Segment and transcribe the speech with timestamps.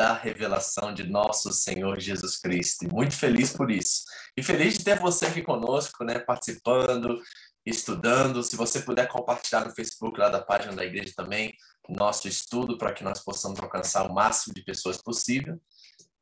[0.00, 2.88] da revelação de nosso Senhor Jesus Cristo.
[2.90, 4.04] Muito feliz por isso.
[4.34, 7.20] E feliz de ter você aqui conosco, né, participando,
[7.66, 8.42] estudando.
[8.42, 11.52] Se você puder compartilhar no Facebook lá da página da igreja também,
[11.86, 15.60] nosso estudo para que nós possamos alcançar o máximo de pessoas possível.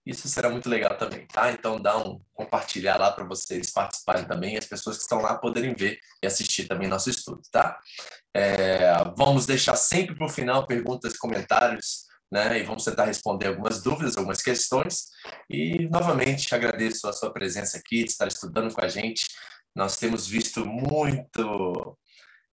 [0.05, 1.53] Isso será muito legal também, tá?
[1.53, 5.73] Então dá um compartilhar lá para vocês participarem também as pessoas que estão lá poderem
[5.73, 7.79] ver e assistir também nosso estudo, tá?
[8.35, 12.61] É, vamos deixar sempre para o final perguntas, comentários, né?
[12.61, 15.09] E vamos tentar responder algumas dúvidas, algumas questões.
[15.49, 19.27] E novamente agradeço a sua presença aqui, de estar estudando com a gente.
[19.75, 21.99] Nós temos visto muito,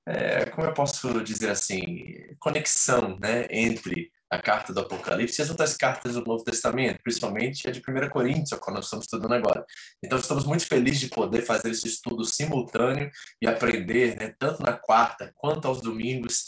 [0.07, 5.51] é, como eu posso dizer assim, conexão, né, entre a carta do Apocalipse e as
[5.51, 9.65] outras cartas do Novo Testamento, principalmente a de 1 Coríntios, qual nós estamos estudando agora.
[10.03, 14.73] Então, estamos muito felizes de poder fazer esse estudo simultâneo e aprender, né, tanto na
[14.73, 16.47] quarta quanto aos domingos,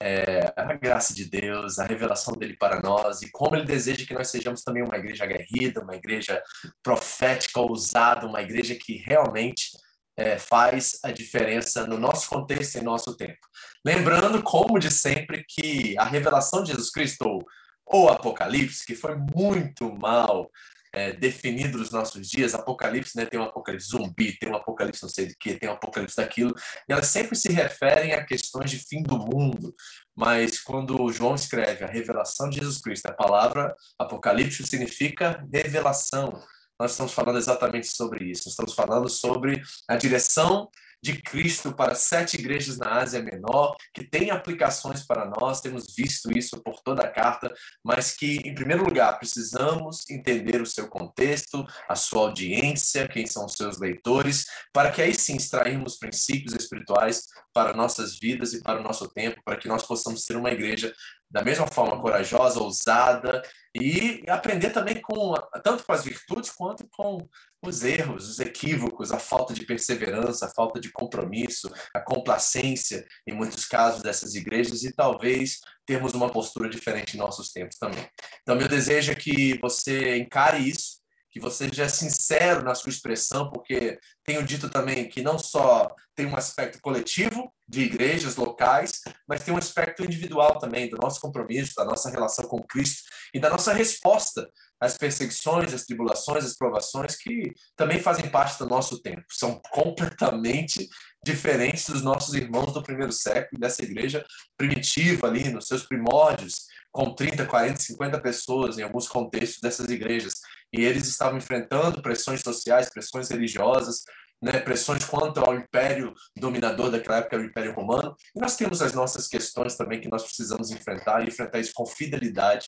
[0.00, 4.14] é, a graça de Deus, a revelação dele para nós e como ele deseja que
[4.14, 6.42] nós sejamos também uma igreja aguerrida, uma igreja
[6.82, 9.70] profética, ousada, uma igreja que realmente
[10.16, 13.38] é, faz a diferença no nosso contexto e nosso tempo.
[13.84, 17.38] Lembrando, como de sempre, que a revelação de Jesus Cristo,
[17.86, 20.50] ou Apocalipse, que foi muito mal
[20.98, 25.08] é, definido nos nossos dias, Apocalipse, né, tem um Apocalipse zumbi, tem um Apocalipse não
[25.08, 26.54] sei de que, tem um Apocalipse daquilo,
[26.88, 29.74] e elas sempre se referem a questões de fim do mundo,
[30.16, 36.42] mas quando João escreve a revelação de Jesus Cristo, a palavra Apocalipse significa revelação,
[36.80, 38.48] nós estamos falando exatamente sobre isso.
[38.48, 40.68] Estamos falando sobre a direção
[41.02, 46.36] de Cristo para sete igrejas na Ásia Menor, que tem aplicações para nós, temos visto
[46.36, 47.52] isso por toda a carta,
[47.84, 53.46] mas que, em primeiro lugar, precisamos entender o seu contexto, a sua audiência, quem são
[53.46, 57.24] os seus leitores, para que aí sim extrairmos princípios espirituais
[57.58, 60.94] para nossas vidas e para o nosso tempo, para que nós possamos ser uma igreja
[61.28, 63.42] da mesma forma corajosa, ousada
[63.74, 65.34] e aprender também com
[65.64, 67.18] tanto com as virtudes quanto com
[67.60, 73.34] os erros, os equívocos, a falta de perseverança, a falta de compromisso, a complacência em
[73.34, 78.08] muitos casos dessas igrejas e talvez termos uma postura diferente em nossos tempos também.
[78.42, 80.97] Então meu desejo é que você encare isso
[81.30, 86.26] que você seja sincero na sua expressão, porque tenho dito também que não só tem
[86.26, 91.74] um aspecto coletivo de igrejas locais, mas tem um aspecto individual também do nosso compromisso,
[91.76, 93.02] da nossa relação com Cristo
[93.34, 94.50] e da nossa resposta
[94.80, 99.24] às perseguições, às tribulações, às provações que também fazem parte do nosso tempo.
[99.28, 100.88] São completamente
[101.24, 104.24] diferentes dos nossos irmãos do primeiro século, dessa igreja
[104.56, 110.34] primitiva ali, nos seus primórdios, com 30, 40, 50 pessoas em alguns contextos dessas igrejas
[110.72, 114.02] e eles estavam enfrentando pressões sociais, pressões religiosas,
[114.42, 118.14] né, pressões quanto ao império dominador daquela época, o Império Romano.
[118.34, 121.86] E nós temos as nossas questões também que nós precisamos enfrentar e enfrentar isso com
[121.86, 122.66] fidelidade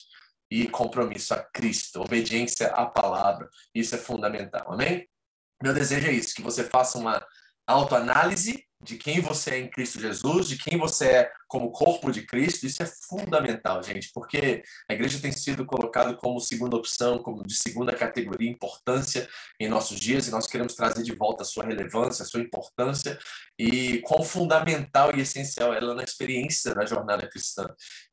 [0.50, 3.49] e compromisso a Cristo, obediência à palavra.
[3.75, 4.72] Isso é fundamental.
[4.72, 5.09] Amém?
[5.62, 7.25] Meu desejo é isso, que você faça uma
[7.66, 12.22] autoanálise de quem você é em Cristo Jesus, de quem você é como corpo de
[12.22, 17.44] Cristo, isso é fundamental, gente, porque a igreja tem sido colocada como segunda opção, como
[17.44, 21.64] de segunda categoria, importância em nossos dias, e nós queremos trazer de volta a sua
[21.64, 23.18] relevância, a sua importância,
[23.58, 27.66] e quão fundamental e essencial ela é na experiência da jornada cristã.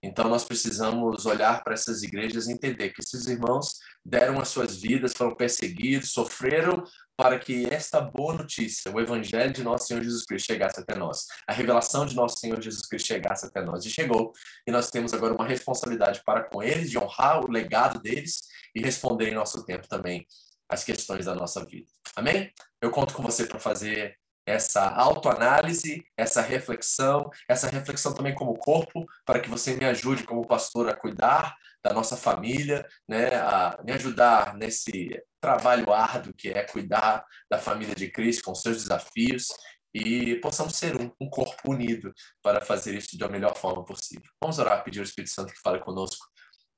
[0.03, 4.81] Então, nós precisamos olhar para essas igrejas e entender que esses irmãos deram as suas
[4.81, 6.83] vidas, foram perseguidos, sofreram
[7.17, 11.25] para que esta boa notícia, o evangelho de nosso Senhor Jesus Cristo chegasse até nós,
[11.47, 13.83] a revelação de nosso Senhor Jesus Cristo chegasse até nós.
[13.83, 14.31] E chegou,
[14.67, 18.43] e nós temos agora uma responsabilidade para com eles, de honrar o legado deles
[18.75, 20.27] e responder em nosso tempo também
[20.69, 21.87] as questões da nossa vida.
[22.15, 22.53] Amém?
[22.79, 29.05] Eu conto com você para fazer essa autoanálise, essa reflexão, essa reflexão também como corpo,
[29.25, 33.93] para que você me ajude como pastor a cuidar da nossa família, né, a me
[33.93, 39.47] ajudar nesse trabalho árduo que é cuidar da família de Cristo com seus desafios
[39.93, 44.29] e possamos ser um, um corpo unido para fazer isso da melhor forma possível.
[44.41, 46.25] Vamos orar, pedir ao Espírito Santo que fale conosco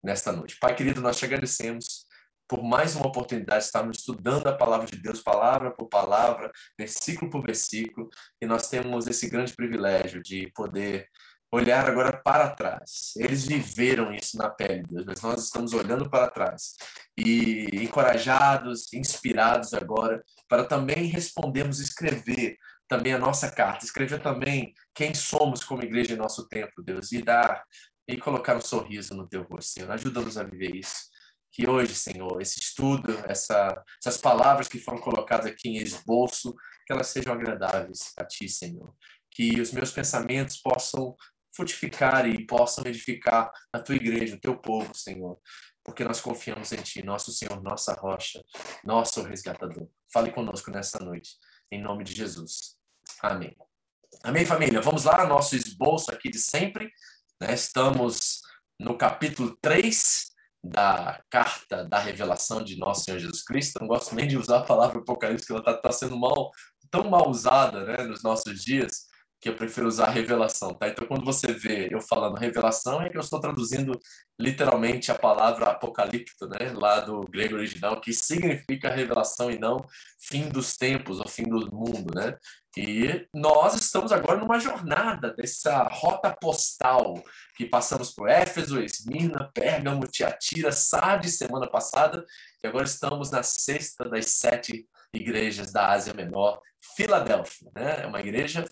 [0.03, 0.57] nesta noite.
[0.59, 2.07] Pai querido, nós te agradecemos
[2.47, 7.29] por mais uma oportunidade de estarmos estudando a palavra de Deus, palavra por palavra, versículo
[7.29, 8.09] por versículo,
[8.41, 11.07] e nós temos esse grande privilégio de poder
[11.51, 13.13] olhar agora para trás.
[13.17, 16.75] Eles viveram isso na pele, Deus, mas nós estamos olhando para trás
[17.17, 22.57] e encorajados, inspirados agora para também respondermos, escrever
[22.87, 27.21] também a nossa carta, escrever também quem somos como igreja em nosso tempo, Deus, e
[27.21, 27.63] dar
[28.07, 29.91] e colocar um sorriso no teu rosto, Senhor.
[29.91, 31.07] Ajuda-nos a viver isso.
[31.51, 36.55] Que hoje, Senhor, esse estudo, essa, essas palavras que foram colocadas aqui em esboço,
[36.85, 38.91] que elas sejam agradáveis a Ti, Senhor.
[39.31, 41.15] Que os meus pensamentos possam
[41.59, 45.37] frutificar e possam edificar a tua igreja, o teu povo, Senhor.
[45.83, 48.43] porque nós confiamos em Ti, nosso Senhor, nossa rocha,
[48.83, 49.87] nosso resgatador.
[50.13, 51.31] Fale conosco nessa noite,
[51.71, 52.77] em nome de Jesus.
[53.21, 53.57] Amém.
[54.23, 54.81] Amém, família?
[54.81, 56.91] Vamos lá, nosso esboço aqui de sempre.
[57.41, 57.53] Né?
[57.53, 58.41] Estamos
[58.79, 60.29] no capítulo 3
[60.63, 63.79] da carta da revelação de nosso Senhor Jesus Cristo.
[63.81, 66.51] não gosto nem de usar a palavra Apocalipse, que ela está tá sendo mal,
[66.91, 69.08] tão mal usada né, nos nossos dias
[69.39, 70.89] que eu prefiro usar revelação, tá?
[70.89, 73.97] Então, quando você vê eu falando revelação, é que eu estou traduzindo
[74.37, 76.73] literalmente a palavra apocalipto, né?
[76.73, 79.85] Lá do grego original, que significa revelação e não
[80.19, 82.37] fim dos tempos ou fim do mundo, né?
[82.77, 87.21] E nós estamos agora numa jornada dessa rota postal
[87.55, 92.25] que passamos por Éfeso, Esmirna, Pérgamo, Tiatira, Sardes semana passada
[92.63, 96.61] e agora estamos na sexta das sete igrejas da Ásia Menor,
[96.95, 98.03] Filadélfia, né?
[98.03, 98.63] É uma igreja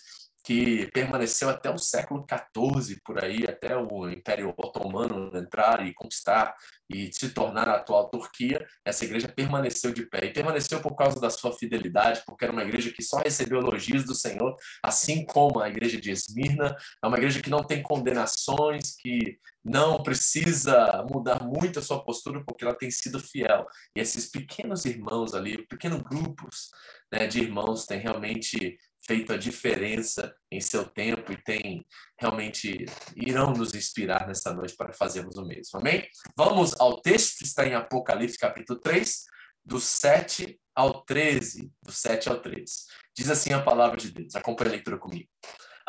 [0.47, 6.55] que permaneceu até o século XIV, por aí, até o Império Otomano entrar e conquistar
[6.89, 10.27] e se tornar a atual Turquia, essa igreja permaneceu de pé.
[10.27, 14.05] E permaneceu por causa da sua fidelidade, porque era uma igreja que só recebeu elogios
[14.05, 16.77] do Senhor, assim como a igreja de Esmirna.
[17.03, 22.41] É uma igreja que não tem condenações, que não precisa mudar muito a sua postura,
[22.45, 23.67] porque ela tem sido fiel.
[23.93, 26.69] E esses pequenos irmãos ali, pequenos grupos
[27.11, 31.85] né, de irmãos, têm realmente feito a diferença em seu tempo e tem
[32.19, 35.79] realmente irão nos inspirar nessa noite para fazermos o mesmo.
[35.79, 36.05] Amém?
[36.35, 39.25] Vamos ao texto, está em Apocalipse capítulo 3,
[39.63, 42.85] do 7 ao 13, do 7 ao 13.
[43.15, 44.35] Diz assim a palavra de Deus.
[44.35, 45.27] Acompanhe a leitura comigo.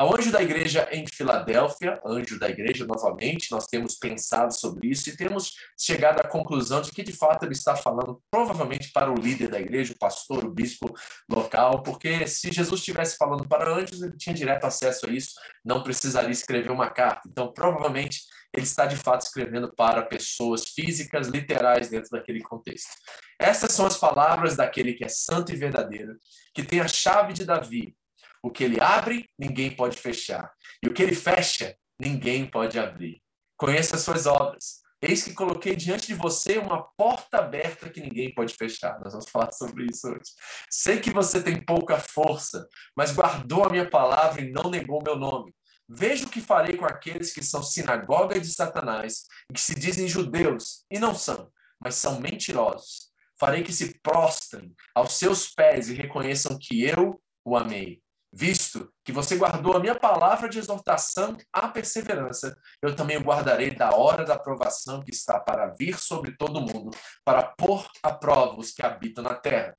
[0.01, 5.17] Anjo da igreja em Filadélfia, anjo da igreja novamente, nós temos pensado sobre isso e
[5.17, 9.49] temos chegado à conclusão de que de fato ele está falando provavelmente para o líder
[9.49, 10.89] da igreja, o pastor, o bispo
[11.29, 15.33] local, porque se Jesus estivesse falando para anjos, ele tinha direto acesso a isso,
[15.65, 17.27] não precisaria escrever uma carta.
[17.27, 18.21] Então, provavelmente
[18.53, 22.89] ele está de fato escrevendo para pessoas físicas, literais dentro daquele contexto.
[23.37, 26.17] Essas são as palavras daquele que é santo e verdadeiro,
[26.53, 27.98] que tem a chave de Davi
[28.41, 30.51] o que ele abre, ninguém pode fechar.
[30.83, 33.21] E o que ele fecha, ninguém pode abrir.
[33.57, 34.81] Conheça as suas obras.
[35.01, 38.99] Eis que coloquei diante de você uma porta aberta que ninguém pode fechar.
[38.99, 40.31] Nós vamos falar sobre isso hoje.
[40.69, 45.15] Sei que você tem pouca força, mas guardou a minha palavra e não negou meu
[45.15, 45.53] nome.
[45.87, 50.07] Veja o que farei com aqueles que são sinagoga de Satanás e que se dizem
[50.07, 51.49] judeus e não são,
[51.79, 53.09] mas são mentirosos.
[53.39, 59.11] Farei que se prostrem aos seus pés e reconheçam que eu o amei visto que
[59.11, 64.23] você guardou a minha palavra de exortação à perseverança, eu também o guardarei da hora
[64.23, 66.95] da aprovação que está para vir sobre todo mundo,
[67.25, 69.75] para pôr à prova os que habitam na terra.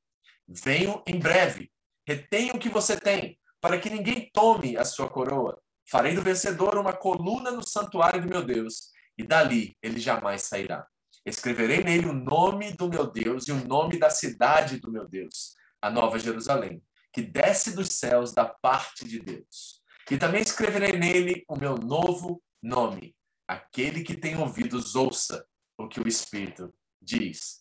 [0.48, 1.70] Venho em breve,
[2.06, 5.60] retenha o que você tem, para que ninguém tome a sua coroa.
[5.88, 10.86] Farei do vencedor uma coluna no santuário do meu Deus, e dali ele jamais sairá.
[11.24, 15.54] Escreverei nele o nome do meu Deus e o nome da cidade do meu Deus,
[15.80, 16.82] a Nova Jerusalém
[17.12, 19.82] que desce dos céus da parte de Deus.
[20.10, 23.16] E também escreverei nele o meu novo nome.
[23.46, 25.44] Aquele que tem ouvidos, ouça
[25.78, 27.60] o que o Espírito diz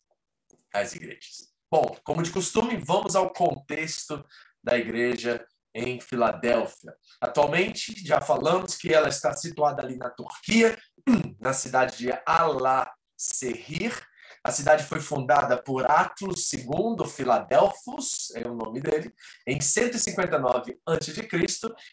[0.73, 1.49] às igrejas.
[1.71, 4.25] Bom, como de costume, vamos ao contexto
[4.63, 6.95] da igreja em Filadélfia.
[7.21, 10.77] Atualmente, já falamos que ela está situada ali na Turquia,
[11.39, 13.93] na cidade de Ala-Serrir,
[14.43, 19.13] a cidade foi fundada por Atlos II Filadelfos, é o nome dele,
[19.45, 21.27] em 159 a.C.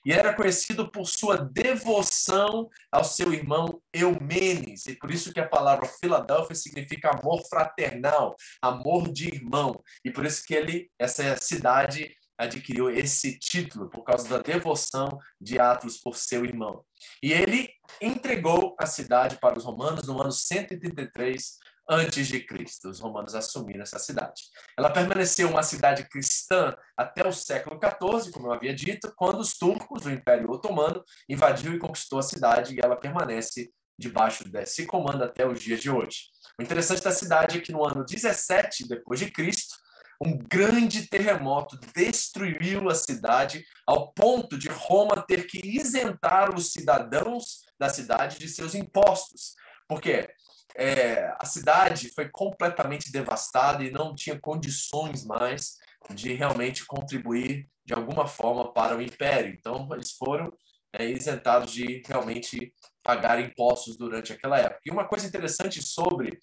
[0.05, 4.87] e era conhecido por sua devoção ao seu irmão Eumenes.
[4.87, 9.83] E por isso que a palavra Filadélfia significa amor fraternal, amor de irmão.
[10.05, 15.59] E por isso que ele, essa cidade adquiriu esse título por causa da devoção de
[15.59, 16.85] Atlos por seu irmão.
[17.23, 22.89] E ele entregou a cidade para os romanos no ano 133 antes de Cristo.
[22.89, 24.43] Os romanos assumiram essa cidade.
[24.77, 29.57] Ela permaneceu uma cidade cristã até o século XIV, como eu havia dito, quando os
[29.57, 35.25] turcos, o Império Otomano, invadiu e conquistou a cidade e ela permanece debaixo desse comando
[35.25, 36.25] até os dias de hoje.
[36.59, 39.75] O interessante da cidade é que no ano 17 depois de Cristo,
[40.23, 47.63] um grande terremoto destruiu a cidade ao ponto de Roma ter que isentar os cidadãos
[47.79, 49.55] da cidade de seus impostos.
[49.87, 50.29] Por quê?
[50.77, 55.77] É, a cidade foi completamente devastada e não tinha condições mais
[56.11, 59.55] de realmente contribuir de alguma forma para o império.
[59.59, 60.53] Então, eles foram
[60.93, 64.81] é, isentados de realmente pagar impostos durante aquela época.
[64.85, 66.39] E uma coisa interessante sobre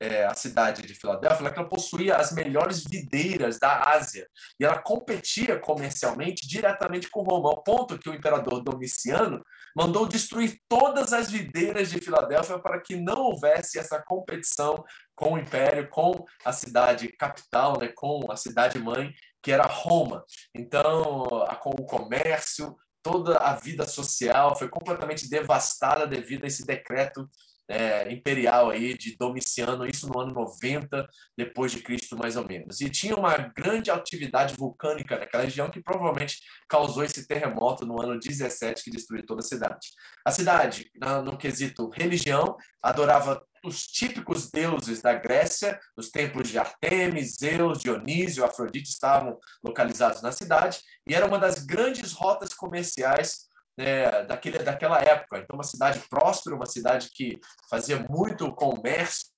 [0.00, 4.26] é, a cidade de Filadélfia, ela possuía as melhores videiras da Ásia
[4.60, 9.42] e ela competia comercialmente diretamente com Roma, ao ponto que o imperador Domiciano
[9.76, 14.82] mandou destruir todas as videiras de Filadélfia para que não houvesse essa competição
[15.14, 20.24] com o império, com a cidade capital, né, com a cidade mãe, que era Roma.
[20.54, 21.28] Então,
[21.60, 27.28] com o comércio, toda a vida social foi completamente devastada devido a esse decreto
[27.68, 31.06] é, imperial aí de Domiciano, isso no ano 90
[31.36, 32.80] depois de Cristo mais ou menos.
[32.80, 38.18] E tinha uma grande atividade vulcânica naquela região que provavelmente causou esse terremoto no ano
[38.18, 39.88] 17 que destruiu toda a cidade.
[40.24, 40.90] A cidade,
[41.24, 48.44] no quesito religião, adorava os típicos deuses da Grécia, os templos de Artemis, Zeus, Dionísio,
[48.44, 55.00] Afrodite estavam localizados na cidade e era uma das grandes rotas comerciais né, daquele, daquela
[55.00, 55.38] época.
[55.38, 59.34] Então, uma cidade próspera, uma cidade que fazia muito comércio,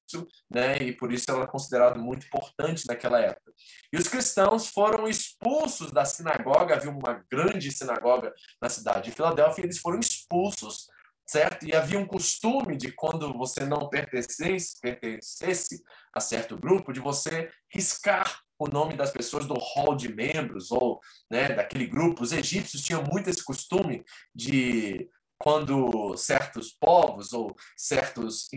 [0.51, 3.53] né, e por isso ela é considerada muito importante naquela época.
[3.93, 9.63] E os cristãos foram expulsos da sinagoga, havia uma grande sinagoga na cidade de Filadélfia,
[9.63, 10.87] e eles foram expulsos,
[11.27, 11.67] certo?
[11.67, 15.83] E havia um costume de quando você não pertencesse, pertencesse
[16.15, 21.01] a certo grupo, de você riscar o nome das pessoas do hall de membros ou
[21.31, 22.23] né, daquele grupo.
[22.23, 28.49] Os egípcios tinham muito esse costume de quando certos povos ou certos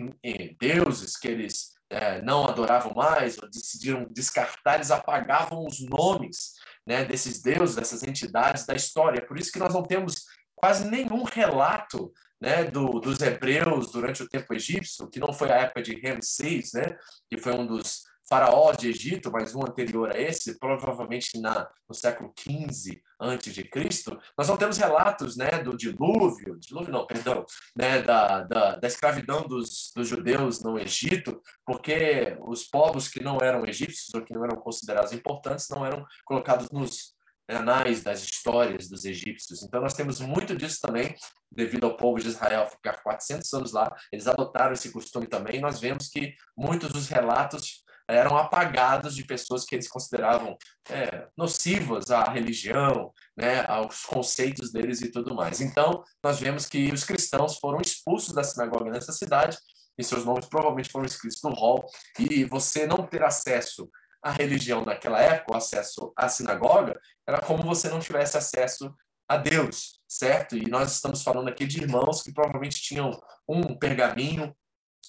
[0.60, 6.54] deuses que eles é, não adoravam mais ou decidiram descartar, eles apagavam os nomes
[6.88, 9.24] né, desses deuses, dessas entidades da história.
[9.26, 14.30] Por isso que nós não temos quase nenhum relato né, do, dos hebreus durante o
[14.30, 16.98] tempo egípcio, que não foi a época de Ramsés, né,
[17.30, 21.94] que foi um dos faraós de Egito, mas um anterior a esse, provavelmente na, no
[21.94, 27.46] século XV antes de Cristo, nós não temos relatos né, do dilúvio, dilúvio não, perdão,
[27.76, 33.38] né, da, da, da escravidão dos, dos judeus no Egito, porque os povos que não
[33.42, 37.14] eram egípcios ou que não eram considerados importantes não eram colocados nos
[37.50, 39.62] anais das histórias dos egípcios.
[39.62, 41.14] Então nós temos muito disso também,
[41.52, 45.82] devido ao povo de Israel ficar 400 anos lá, eles adotaram esse costume também, nós
[45.82, 50.58] vemos que muitos dos relatos eram apagados de pessoas que eles consideravam
[50.90, 55.62] é, nocivas à religião, né, aos conceitos deles e tudo mais.
[55.62, 59.58] Então, nós vemos que os cristãos foram expulsos da sinagoga nessa cidade
[59.98, 61.86] e seus nomes provavelmente foram escritos no hall
[62.20, 63.90] e você não ter acesso
[64.24, 68.94] à religião naquela época, acesso à sinagoga, era como você não tivesse acesso
[69.28, 70.58] a Deus, certo?
[70.58, 73.12] E nós estamos falando aqui de irmãos que provavelmente tinham
[73.48, 74.54] um pergaminho,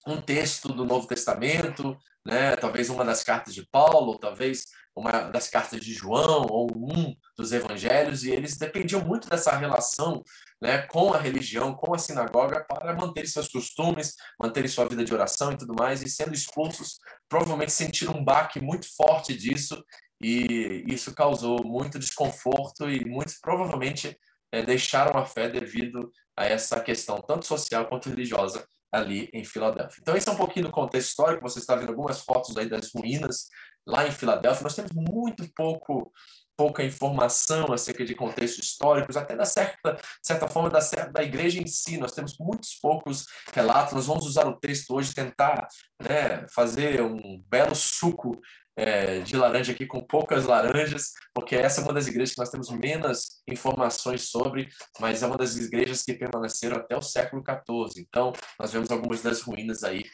[0.07, 2.57] um texto do Novo Testamento, né?
[2.57, 7.53] talvez uma das cartas de Paulo, talvez uma das cartas de João, ou um dos
[7.53, 10.23] evangelhos, e eles dependiam muito dessa relação
[10.61, 15.15] né, com a religião, com a sinagoga, para manter seus costumes, manter sua vida de
[15.15, 19.83] oração e tudo mais, e sendo expulsos, provavelmente sentiram um baque muito forte disso,
[20.23, 24.17] e isso causou muito desconforto, e muitos provavelmente
[24.53, 29.99] é, deixaram a fé devido a essa questão, tanto social quanto religiosa, ali em Filadélfia.
[30.01, 31.49] Então, esse é um pouquinho do contexto histórico.
[31.49, 33.49] Você está vendo algumas fotos aí das ruínas
[33.87, 34.63] lá em Filadélfia.
[34.63, 36.13] Nós temos muito pouco
[36.55, 40.79] pouca informação acerca de contextos históricos, até da certa, certa forma da,
[41.11, 41.97] da igreja em si.
[41.97, 43.95] Nós temos muitos poucos relatos.
[43.95, 45.67] Nós vamos usar o texto hoje tentar
[46.01, 48.41] né, fazer um belo suco
[48.76, 52.50] é, de laranja aqui com poucas laranjas, porque essa é uma das igrejas que nós
[52.50, 58.07] temos menos informações sobre, mas é uma das igrejas que permaneceram até o século XIV.
[58.09, 60.05] Então, nós vemos algumas das ruínas aí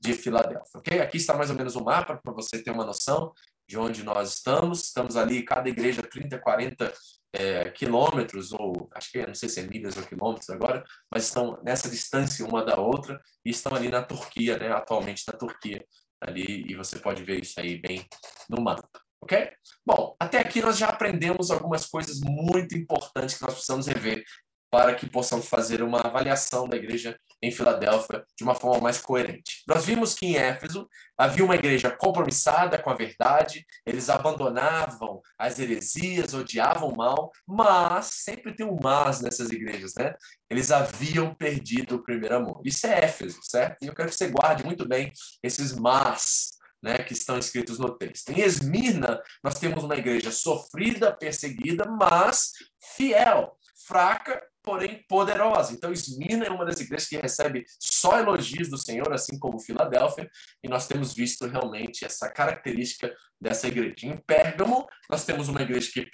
[0.00, 0.78] de Filadélfia.
[0.78, 1.00] Ok?
[1.00, 3.32] Aqui está mais ou menos o mapa para você ter uma noção
[3.68, 4.84] de onde nós estamos.
[4.84, 6.92] Estamos ali, cada igreja 30, 40
[7.32, 10.82] é, quilômetros, ou acho que não sei se é milhas ou quilômetros agora,
[11.12, 15.38] mas estão nessa distância uma da outra e estão ali na Turquia, né, atualmente na
[15.38, 15.84] Turquia
[16.20, 18.06] ali e você pode ver isso aí bem
[18.48, 18.88] no mapa,
[19.22, 19.50] ok?
[19.86, 24.24] Bom, até aqui nós já aprendemos algumas coisas muito importantes que nós precisamos rever
[24.70, 29.62] para que possamos fazer uma avaliação da igreja em Filadélfia de uma forma mais coerente.
[29.66, 35.58] Nós vimos que em Éfeso havia uma igreja compromissada com a verdade, eles abandonavam as
[35.58, 40.14] heresias, odiavam o mal, mas sempre tem um mas nessas igrejas, né?
[40.50, 42.60] Eles haviam perdido o primeiro amor.
[42.64, 43.82] Isso é Éfeso, certo?
[43.82, 47.96] E eu quero que você guarde muito bem esses mas né, que estão escritos no
[47.96, 48.30] texto.
[48.30, 52.52] Em Esmirna, nós temos uma igreja sofrida, perseguida, mas
[52.96, 55.72] fiel, fraca, porém poderosa.
[55.72, 60.28] Então, Esmirna é uma das igrejas que recebe só elogios do Senhor, assim como Filadélfia,
[60.62, 63.10] e nós temos visto realmente essa característica
[63.40, 64.06] dessa igreja.
[64.06, 66.04] Em Pérgamo, nós temos uma igreja que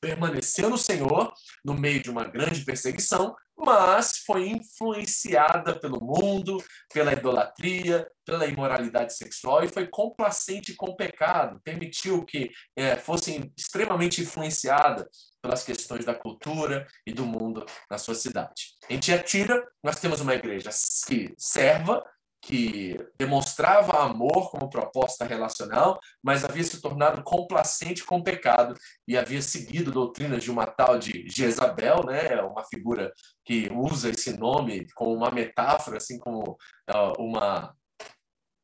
[0.00, 1.32] permaneceu no Senhor
[1.64, 9.14] no meio de uma grande perseguição, mas foi influenciada pelo mundo, pela idolatria, pela imoralidade
[9.14, 15.08] sexual e foi complacente com o pecado, permitiu que é, fosse extremamente influenciada
[15.42, 18.74] pelas questões da cultura e do mundo na sua cidade.
[18.88, 20.70] Em Tiatira, nós temos uma igreja
[21.06, 22.04] que serva,
[22.42, 28.74] que demonstrava amor como proposta relacional, mas havia se tornado complacente com o pecado
[29.06, 33.12] e havia seguido doutrinas de uma tal de Jezabel, né, uma figura
[33.44, 36.56] que usa esse nome como uma metáfora, assim como
[36.90, 37.74] uh, uma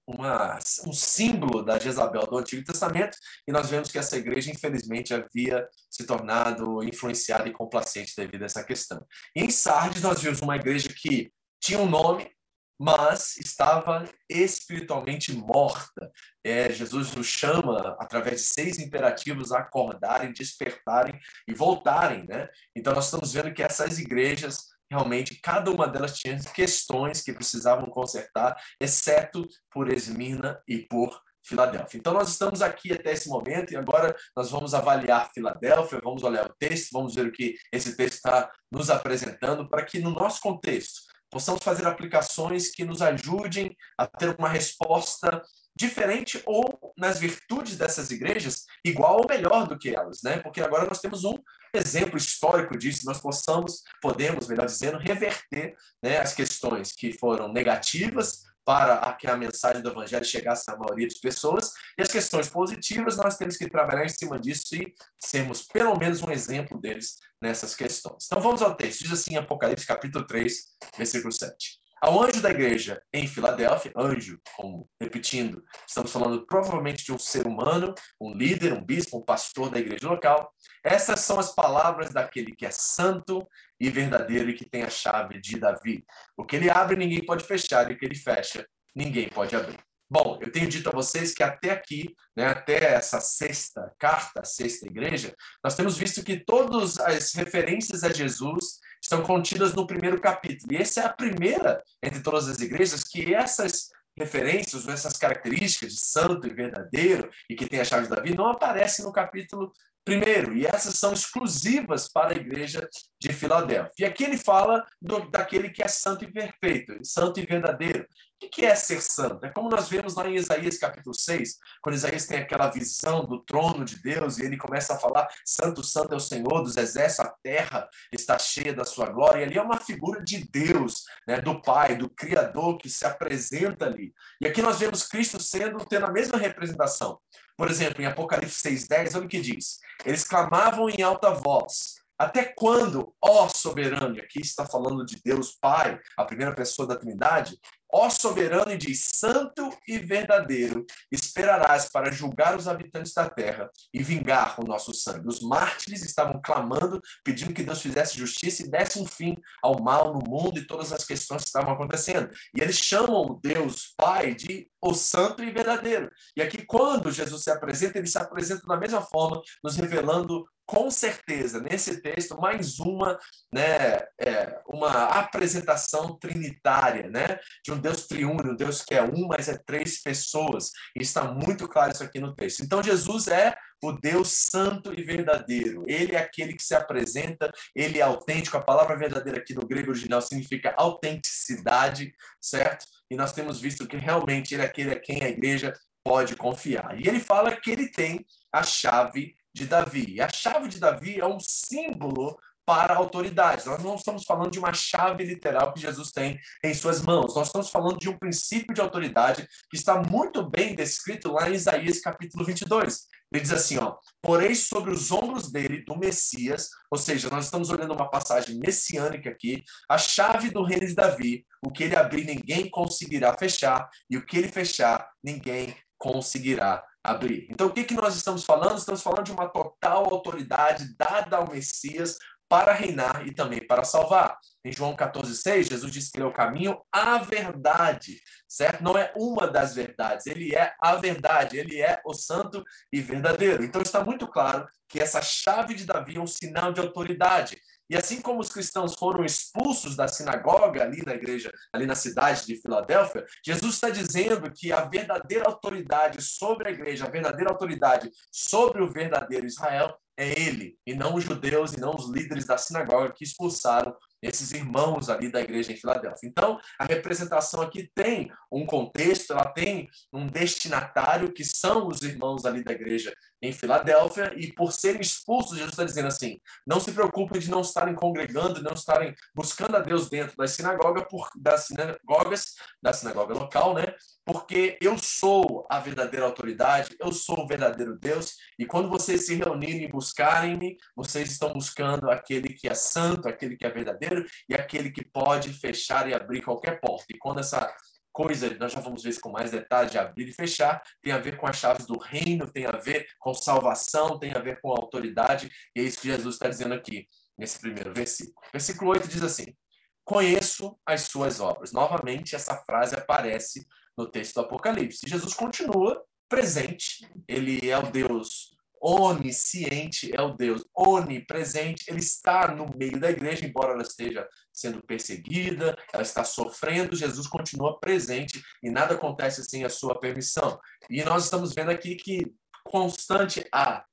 [0.09, 5.13] uma, um símbolo da Jezabel do Antigo Testamento, e nós vemos que essa igreja, infelizmente,
[5.13, 9.05] havia se tornado influenciada e complacente devido a essa questão.
[9.35, 12.31] E em Sardes, nós vimos uma igreja que tinha um nome,
[12.79, 16.13] mas estava espiritualmente morta.
[16.45, 21.19] É, Jesus nos chama, através de seis imperativos, a acordarem, despertarem
[21.49, 22.27] e voltarem.
[22.27, 22.49] Né?
[22.75, 27.87] Então, nós estamos vendo que essas igrejas, realmente, cada uma delas tinha questões que precisavam
[27.87, 31.99] consertar, exceto por Esmirna e por Filadélfia.
[31.99, 36.47] Então, nós estamos aqui até esse momento e agora nós vamos avaliar Filadélfia, vamos olhar
[36.47, 40.41] o texto, vamos ver o que esse texto está nos apresentando, para que no nosso
[40.41, 45.43] contexto possamos fazer aplicações que nos ajudem a ter uma resposta
[45.75, 50.39] diferente ou nas virtudes dessas igrejas igual ou melhor do que elas, né?
[50.39, 51.35] Porque agora nós temos um
[51.75, 58.45] exemplo histórico disso, nós possamos, podemos, melhor dizendo, reverter né, as questões que foram negativas
[58.67, 63.17] para que a mensagem do evangelho chegasse à maioria das pessoas, e as questões positivas
[63.17, 67.77] nós temos que trabalhar em cima disso e sermos pelo menos um exemplo deles nessas
[67.77, 68.27] questões.
[68.27, 70.53] Então vamos ao texto, diz assim Apocalipse capítulo 3,
[70.99, 71.86] versículo 7.
[71.99, 77.47] Ao anjo da igreja em Filadélfia, anjo, como repetindo, estamos falando provavelmente de um ser
[77.47, 80.53] humano, um líder, um bispo, um pastor da igreja local.
[80.85, 83.47] Essas são as palavras daquele que é santo
[83.81, 86.05] e verdadeiro e que tem a chave de Davi.
[86.37, 89.79] O que ele abre, ninguém pode fechar, e o que ele fecha, ninguém pode abrir.
[90.09, 94.87] Bom, eu tenho dito a vocês que até aqui, né, até essa sexta carta, sexta
[94.87, 95.35] igreja,
[95.65, 100.73] nós temos visto que todas as referências a Jesus estão contidas no primeiro capítulo.
[100.73, 105.93] E essa é a primeira entre todas as igrejas que essas referências, ou essas características
[105.93, 109.73] de santo e verdadeiro e que tem a chave de Davi não aparecem no capítulo
[110.05, 112.89] primeiro, e essas são exclusivas para a igreja
[113.21, 113.93] de Filadélfia.
[113.99, 118.07] E aqui ele fala do, daquele que é santo e perfeito, santo e verdadeiro.
[118.43, 119.47] O que é ser santo?
[119.47, 123.43] É como nós vemos lá em Isaías capítulo 6, quando Isaías tem aquela visão do
[123.43, 127.25] trono de Deus e ele começa a falar: Santo, Santo é o Senhor dos exércitos,
[127.25, 129.41] a terra está cheia da sua glória.
[129.41, 133.87] E ali é uma figura de Deus, né, do Pai, do Criador que se apresenta
[133.87, 134.13] ali.
[134.39, 137.19] E aqui nós vemos Cristo sendo, tendo a mesma representação.
[137.57, 141.97] Por exemplo, em Apocalipse 6,10, olha o que diz: Eles clamavam em alta voz.
[142.19, 146.97] Até quando, ó soberano, e aqui está falando de Deus Pai, a primeira pessoa da
[146.97, 147.59] Trindade,
[147.93, 154.03] Ó soberano e diz: Santo e verdadeiro, esperarás para julgar os habitantes da terra e
[154.03, 155.29] vingar o nosso sangue.
[155.29, 160.13] Os mártires estavam clamando, pedindo que Deus fizesse justiça e desse um fim ao mal
[160.13, 162.31] no mundo e todas as questões que estavam acontecendo.
[162.55, 166.11] E eles chamam Deus Pai de o Santo e Verdadeiro.
[166.37, 170.91] E aqui, quando Jesus se apresenta, ele se apresenta da mesma forma, nos revelando com
[170.91, 173.19] certeza, nesse texto, mais uma,
[173.53, 179.29] né, é, uma apresentação trinitária, né, de um Deus triuno, um Deus que é um,
[179.29, 180.71] mas é três pessoas.
[180.97, 182.65] E está muito claro isso aqui no texto.
[182.65, 185.85] Então, Jesus é o Deus santo e verdadeiro.
[185.87, 188.57] Ele é aquele que se apresenta, ele é autêntico.
[188.57, 192.87] A palavra verdadeira aqui no grego original significa autenticidade, certo?
[193.11, 196.99] E nós temos visto que realmente ele é aquele a quem a igreja pode confiar.
[196.99, 200.05] E ele fala que ele tem a chave de Davi.
[200.17, 203.65] E a chave de Davi é um símbolo para a autoridade.
[203.65, 207.35] Nós não estamos falando de uma chave literal que Jesus tem em suas mãos.
[207.35, 211.55] Nós estamos falando de um princípio de autoridade que está muito bem descrito lá em
[211.55, 213.07] Isaías capítulo 22.
[213.33, 217.71] Ele diz assim, ó, porém sobre os ombros dele, do Messias, ou seja, nós estamos
[217.71, 222.25] olhando uma passagem messiânica aqui, a chave do reino de Davi, o que ele abrir
[222.25, 227.47] ninguém conseguirá fechar, e o que ele fechar ninguém conseguirá abrir.
[227.51, 228.79] Então, o que, que nós estamos falando?
[228.79, 234.39] Estamos falando de uma total autoridade dada ao Messias para reinar e também para salvar.
[234.65, 238.83] Em João 14,6, Jesus disse que ele é o caminho, a verdade, certo?
[238.83, 243.65] Não é uma das verdades, ele é a verdade, ele é o santo e verdadeiro.
[243.65, 247.61] Então está muito claro que essa chave de Davi é um sinal de autoridade.
[247.89, 252.47] E assim como os cristãos foram expulsos da sinagoga ali na igreja, ali na cidade
[252.47, 258.11] de Filadélfia, Jesus está dizendo que a verdadeira autoridade sobre a igreja, a verdadeira autoridade
[258.31, 262.57] sobre o verdadeiro Israel é ele, e não os judeus e não os líderes da
[262.57, 266.29] sinagoga que expulsaram esses irmãos ali da igreja em Filadélfia.
[266.29, 272.45] Então, a representação aqui tem um contexto, ela tem um destinatário, que são os irmãos
[272.45, 276.93] ali da igreja em Filadélfia, e por serem expulsos, Jesus está dizendo assim: não se
[276.93, 281.67] preocupem de não estarem congregando, não estarem buscando a Deus dentro da sinagoga, por, das
[281.67, 283.95] sinagogas, da sinagoga local, né?
[284.25, 289.35] Porque eu sou a verdadeira autoridade, eu sou o verdadeiro Deus, e quando vocês se
[289.35, 294.06] reunirem e buscarem-me, vocês estão buscando aquele que é santo, aquele que é verdadeiro
[294.49, 297.07] e aquele que pode fechar e abrir qualquer porta.
[297.11, 297.75] E quando essa
[298.13, 301.19] coisa, nós já vamos ver isso com mais detalhes, de abrir e fechar, tem a
[301.19, 304.71] ver com as chaves do reino, tem a ver com salvação, tem a ver com
[304.71, 308.35] autoridade, e é isso que Jesus está dizendo aqui, nesse primeiro versículo.
[308.51, 309.55] Versículo 8 diz assim:
[310.03, 311.73] Conheço as suas obras.
[311.73, 313.67] Novamente, essa frase aparece
[313.99, 315.07] no texto do Apocalipse.
[315.07, 318.56] Jesus continua presente, ele é o Deus
[318.89, 324.81] onisciente é o Deus onipresente, ele está no meio da igreja, embora ela esteja sendo
[324.81, 330.61] perseguida, ela está sofrendo, Jesus continua presente e nada acontece sem a sua permissão.
[330.89, 332.33] E nós estamos vendo aqui que
[332.65, 333.85] constante a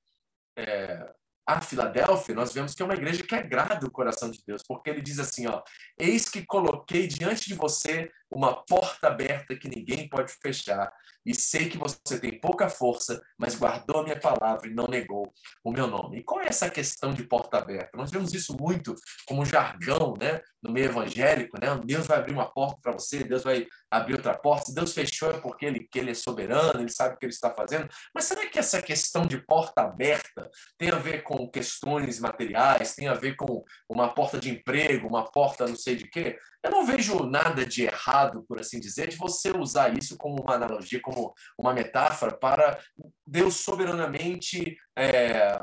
[0.56, 1.12] é,
[1.46, 4.90] a Filadélfia, nós vemos que é uma igreja que agrada o coração de Deus, porque
[4.90, 5.62] ele diz assim, ó:
[5.98, 10.92] "Eis que coloquei diante de você uma porta aberta que ninguém pode fechar,
[11.26, 15.34] e sei que você tem pouca força, mas guardou a minha palavra e não negou
[15.64, 16.20] o meu nome.
[16.20, 17.98] E qual é essa questão de porta aberta?
[17.98, 18.94] Nós vemos isso muito
[19.26, 21.68] como jargão, né, no meio evangélico, né?
[21.86, 24.68] Deus vai abrir uma porta para você, Deus vai abrir outra porta.
[24.68, 27.34] Se Deus fechou é porque ele, que ele é soberano, ele sabe o que ele
[27.34, 27.88] está fazendo.
[28.14, 33.08] Mas será que essa questão de porta aberta tem a ver com questões materiais, tem
[33.08, 36.38] a ver com uma porta de emprego, uma porta não sei de quê?
[36.64, 40.56] Eu não vejo nada de errado, por assim dizer, de você usar isso como uma
[40.56, 42.80] analogia, como uma metáfora para
[43.28, 45.60] Deus soberanamente é,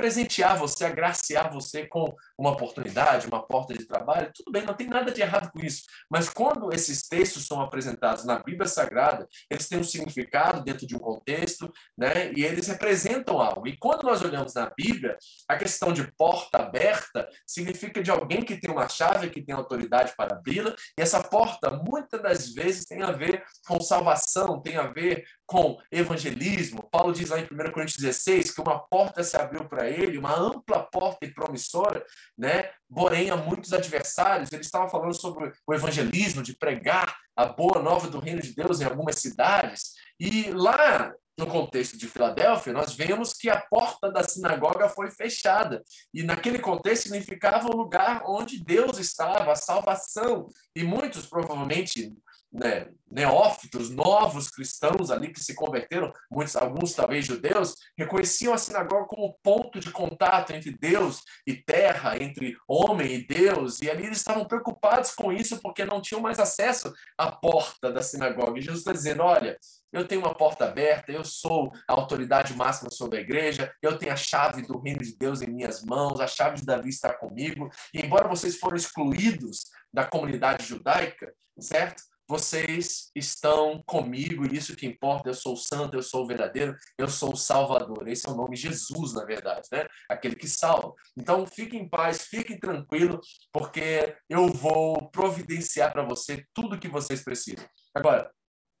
[0.00, 4.86] presentear você, agraciar você com uma oportunidade, uma porta de trabalho, tudo bem, não tem
[4.86, 5.82] nada de errado com isso.
[6.08, 10.96] Mas quando esses textos são apresentados na Bíblia Sagrada, eles têm um significado dentro de
[10.96, 12.32] um contexto, né?
[12.34, 13.68] E eles representam algo.
[13.68, 18.56] E quando nós olhamos na Bíblia, a questão de porta aberta significa de alguém que
[18.56, 23.02] tem uma chave, que tem autoridade para abri-la, e essa porta muitas das vezes tem
[23.02, 26.88] a ver com salvação, tem a ver com evangelismo.
[26.92, 30.32] Paulo diz lá em 1 Coríntios 16 que uma porta se abriu para ele, uma
[30.32, 32.06] ampla porta e promissora,
[32.38, 32.70] né?
[32.88, 38.06] Porém, há muitos adversários, ele estava falando sobre o evangelismo, de pregar a boa nova
[38.06, 39.94] do reino de Deus em algumas cidades.
[40.20, 45.82] E lá no contexto de Filadélfia, nós vemos que a porta da sinagoga foi fechada.
[46.14, 50.46] E naquele contexto significava o lugar onde Deus estava, a salvação.
[50.76, 52.12] E muitos, provavelmente,
[52.52, 59.06] né, neófitos, novos cristãos ali que se converteram, muitos, alguns talvez judeus, reconheciam a sinagoga
[59.06, 64.18] como ponto de contato entre Deus e terra, entre homem e Deus, e ali eles
[64.18, 68.58] estavam preocupados com isso porque não tinham mais acesso à porta da sinagoga.
[68.58, 69.58] E Jesus está dizendo: olha,
[69.92, 74.12] eu tenho uma porta aberta, eu sou a autoridade máxima sobre a igreja, eu tenho
[74.12, 77.68] a chave do reino de Deus em minhas mãos, a chave de Davi está comigo,
[77.92, 82.09] e embora vocês foram excluídos da comunidade judaica, certo?
[82.30, 87.32] Vocês estão comigo, e isso que importa, eu sou santo, eu sou verdadeiro, eu sou
[87.32, 88.06] o salvador.
[88.06, 89.88] Esse é o nome Jesus, na verdade, né?
[90.08, 90.94] Aquele que salva.
[91.18, 97.24] Então, fiquem em paz, fiquem tranquilos, porque eu vou providenciar para você tudo que vocês
[97.24, 97.66] precisam.
[97.92, 98.30] Agora,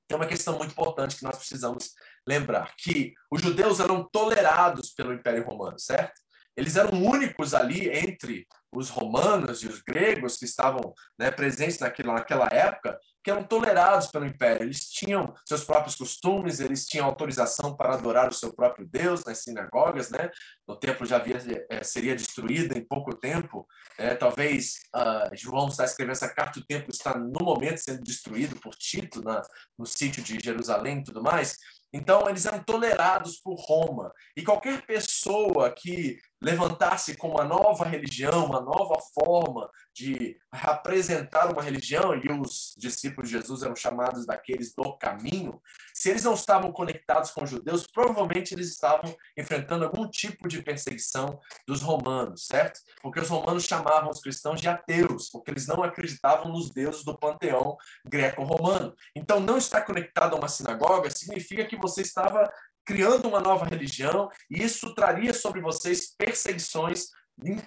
[0.06, 1.90] tem uma questão muito importante que nós precisamos
[2.24, 6.20] lembrar, que os judeus eram tolerados pelo Império Romano, certo?
[6.56, 12.14] Eles eram únicos ali entre os romanos e os gregos que estavam né, presentes naquela,
[12.14, 14.64] naquela época, que eram tolerados pelo império.
[14.64, 19.38] Eles tinham seus próprios costumes, eles tinham autorização para adorar o seu próprio Deus nas
[19.38, 20.30] sinagogas, né?
[20.66, 23.66] O templo já havia, é, seria destruído em pouco tempo.
[23.98, 28.56] É, talvez uh, João está escrevendo essa carta, o templo está no momento sendo destruído
[28.56, 29.42] por Tito na,
[29.78, 31.56] no sítio de Jerusalém e tudo mais.
[31.92, 34.12] Então, eles eram tolerados por Roma.
[34.36, 41.62] E qualquer pessoa que levantasse com uma nova religião, uma nova forma de apresentar uma
[41.62, 45.60] religião, e os discípulos de Jesus eram chamados daqueles do caminho,
[46.00, 50.62] se eles não estavam conectados com os judeus, provavelmente eles estavam enfrentando algum tipo de
[50.62, 52.80] perseguição dos romanos, certo?
[53.02, 57.18] Porque os romanos chamavam os cristãos de ateus, porque eles não acreditavam nos deuses do
[57.18, 58.94] panteão greco-romano.
[59.14, 62.50] Então, não estar conectado a uma sinagoga significa que você estava
[62.82, 67.08] criando uma nova religião, e isso traria sobre vocês perseguições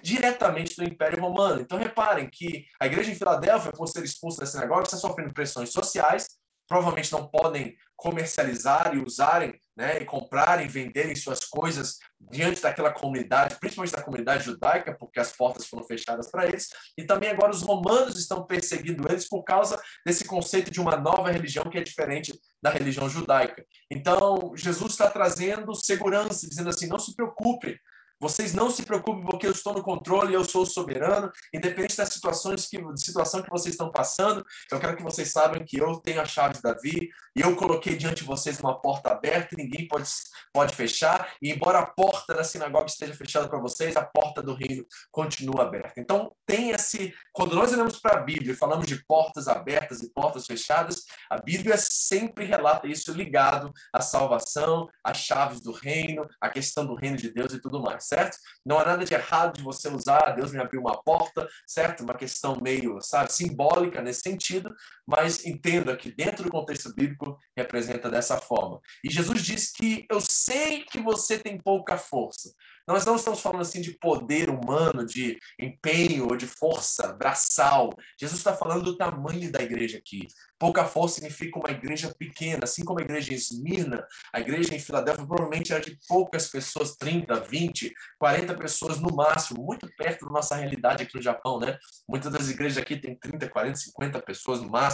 [0.02, 1.60] diretamente do Império Romano.
[1.60, 5.70] Então reparem que a igreja em Filadélfia, por ser expulsa da sinagoga, está sofrendo pressões
[5.70, 6.26] sociais,
[6.68, 11.98] provavelmente não podem comercializar e usarem né, e comprarem, venderem suas coisas
[12.30, 17.04] diante daquela comunidade, principalmente da comunidade judaica, porque as portas foram fechadas para eles, e
[17.04, 21.68] também agora os romanos estão perseguindo eles por causa desse conceito de uma nova religião
[21.68, 23.64] que é diferente da religião judaica.
[23.90, 27.78] Então, Jesus está trazendo segurança, dizendo assim: não se preocupe,
[28.24, 32.66] vocês não se preocupem porque eu estou no controle, eu sou soberano, independente das situações
[32.66, 34.42] que situação que vocês estão passando.
[34.72, 37.96] Eu quero que vocês saibam que eu tenho a chave de Davi e eu coloquei
[37.96, 40.08] diante de vocês uma porta aberta, ninguém pode
[40.54, 41.34] pode fechar.
[41.42, 45.64] E embora a porta da sinagoga esteja fechada para vocês, a porta do reino continua
[45.64, 46.00] aberta.
[46.00, 50.10] Então, tem esse quando nós olhamos para a Bíblia e falamos de portas abertas e
[50.10, 56.48] portas fechadas, a Bíblia sempre relata isso ligado à salvação, às chaves do reino, à
[56.48, 58.38] questão do reino de Deus e tudo mais certo?
[58.64, 62.02] Não há nada de errado de você usar, Deus me abriu uma porta, certo?
[62.02, 64.72] Uma questão meio, sabe, simbólica nesse sentido,
[65.06, 68.80] mas entenda que dentro do contexto bíblico representa dessa forma.
[69.02, 72.54] E Jesus diz que eu sei que você tem pouca força,
[72.86, 77.90] nós não estamos falando assim de poder humano, de empenho ou de força braçal.
[78.20, 80.26] Jesus está falando do tamanho da igreja aqui.
[80.58, 84.78] Pouca força significa uma igreja pequena, assim como a igreja em Esmirna, a igreja em
[84.78, 90.32] Filadélfia provavelmente era de poucas pessoas, 30, 20, 40 pessoas no máximo, muito perto da
[90.32, 91.78] nossa realidade aqui no Japão, né?
[92.08, 94.93] Muitas das igrejas aqui têm 30, 40, 50 pessoas no máximo.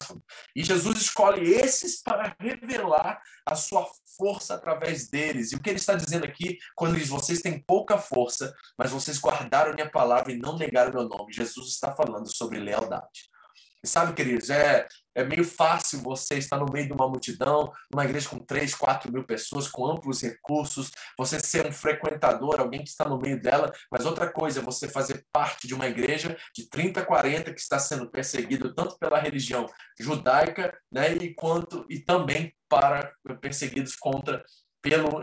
[0.56, 3.86] E Jesus escolhe esses para revelar a sua
[4.16, 5.52] força através deles.
[5.52, 8.54] E o que ele está dizendo aqui, quando ele diz, vocês têm pouca pouca força,
[8.78, 11.32] mas vocês guardaram minha palavra e não negaram meu nome.
[11.32, 13.28] Jesus está falando sobre lealdade.
[13.82, 18.04] E sabe, queridos, é, é meio fácil você estar no meio de uma multidão, uma
[18.04, 22.90] igreja com 3, 4 mil pessoas, com amplos recursos, você ser um frequentador, alguém que
[22.90, 26.68] está no meio dela, mas outra coisa é você fazer parte de uma igreja de
[26.68, 29.66] 30, 40 que está sendo perseguido tanto pela religião
[29.98, 34.44] judaica, né, e quanto e também para perseguidos contra
[34.82, 35.22] pelo,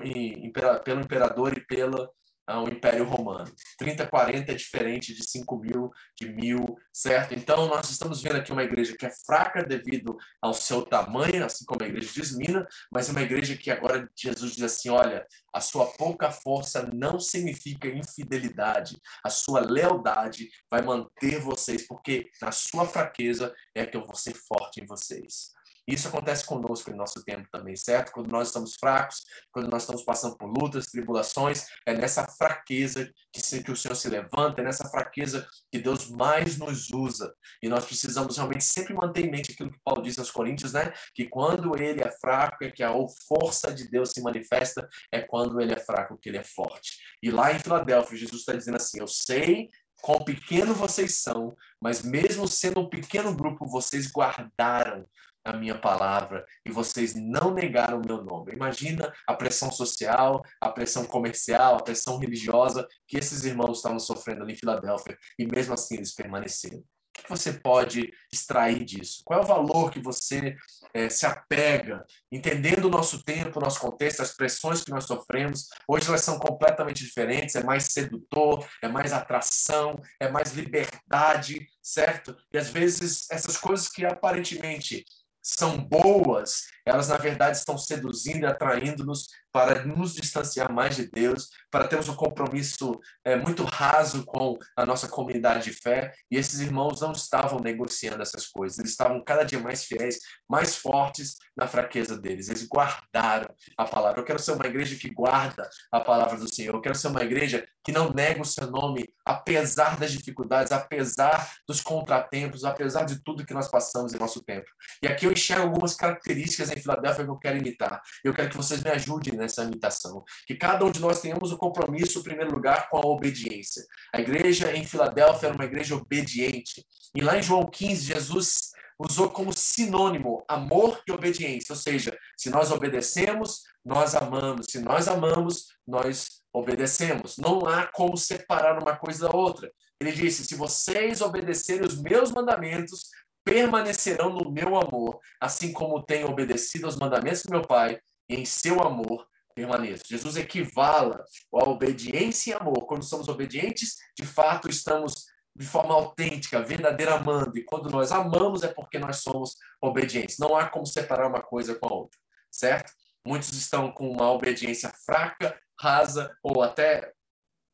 [0.83, 2.09] pelo imperador e pela
[2.47, 3.53] ao Império Romano.
[3.77, 7.33] 30, 40 é diferente de 5 mil, de mil, certo?
[7.33, 11.65] Então, nós estamos vendo aqui uma igreja que é fraca devido ao seu tamanho, assim
[11.65, 15.59] como a igreja de Esmina, mas uma igreja que agora Jesus diz assim: olha, a
[15.59, 22.85] sua pouca força não significa infidelidade, a sua lealdade vai manter vocês, porque na sua
[22.85, 25.56] fraqueza é que eu vou ser forte em vocês.
[25.87, 28.11] Isso acontece conosco em nosso tempo também, certo?
[28.11, 33.39] Quando nós estamos fracos, quando nós estamos passando por lutas, tribulações, é nessa fraqueza que,
[33.39, 37.33] se, que o Senhor se levanta, é nessa fraqueza que Deus mais nos usa.
[37.63, 40.91] E nós precisamos realmente sempre manter em mente aquilo que Paulo disse aos Coríntios, né?
[41.15, 42.91] Que quando ele é fraco, é que a
[43.25, 46.97] força de Deus se manifesta, é quando ele é fraco que ele é forte.
[47.23, 49.69] E lá em Filadélfia, Jesus está dizendo assim: Eu sei
[50.01, 55.05] quão pequeno vocês são, mas mesmo sendo um pequeno grupo, vocês guardaram
[55.47, 58.53] a minha palavra e vocês não negaram o meu nome.
[58.53, 64.43] Imagina a pressão social, a pressão comercial, a pressão religiosa que esses irmãos estavam sofrendo
[64.43, 66.79] ali em Filadélfia e mesmo assim eles permaneceram.
[66.79, 69.23] O que você pode extrair disso?
[69.25, 70.55] Qual é o valor que você
[70.93, 75.67] é, se apega, entendendo o nosso tempo, o nosso contexto, as pressões que nós sofremos?
[75.87, 82.37] Hoje elas são completamente diferentes, é mais sedutor, é mais atração, é mais liberdade, certo?
[82.53, 85.03] E às vezes essas coisas que aparentemente
[85.47, 91.49] são boas, elas na verdade estão seduzindo e atraindo-nos para nos distanciar mais de Deus,
[91.71, 96.13] para termos um compromisso é, muito raso com a nossa comunidade de fé.
[96.29, 100.75] E esses irmãos não estavam negociando essas coisas, eles estavam cada dia mais fiéis, mais
[100.75, 102.49] fortes na fraqueza deles.
[102.49, 104.21] Eles guardaram a palavra.
[104.21, 106.75] Eu quero ser uma igreja que guarda a palavra do Senhor.
[106.75, 111.51] Eu quero ser uma igreja que não nega o seu nome, apesar das dificuldades, apesar
[111.67, 114.69] dos contratempos, apesar de tudo que nós passamos em nosso tempo.
[115.01, 118.01] E aqui eu enxergo algumas características em Filadélfia que eu quero imitar.
[118.23, 119.46] Eu quero que vocês me ajudem né?
[119.47, 120.23] Nessa imitação.
[120.45, 123.83] Que cada um de nós tenhamos o compromisso, em primeiro lugar, com a obediência.
[124.13, 126.85] A igreja em Filadélfia era uma igreja obediente.
[127.15, 131.73] E lá em João 15, Jesus usou como sinônimo amor e obediência.
[131.73, 134.67] Ou seja, se nós obedecemos, nós amamos.
[134.69, 137.37] Se nós amamos, nós obedecemos.
[137.37, 139.71] Não há como separar uma coisa da outra.
[139.99, 143.09] Ele disse: se vocês obedecerem os meus mandamentos,
[143.43, 147.97] permanecerão no meu amor, assim como tenho obedecido aos mandamentos do meu Pai,
[148.29, 149.25] em seu amor
[149.57, 150.03] permaneço.
[150.07, 152.85] Jesus equivala a obediência e amor.
[152.85, 157.57] Quando somos obedientes, de fato estamos de forma autêntica, verdadeira amando.
[157.57, 160.37] E quando nós amamos é porque nós somos obedientes.
[160.37, 162.19] Não há como separar uma coisa com a outra,
[162.51, 162.93] certo?
[163.25, 167.11] Muitos estão com uma obediência fraca, rasa, ou até,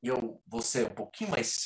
[0.01, 1.65] eu vou ser um pouquinho mais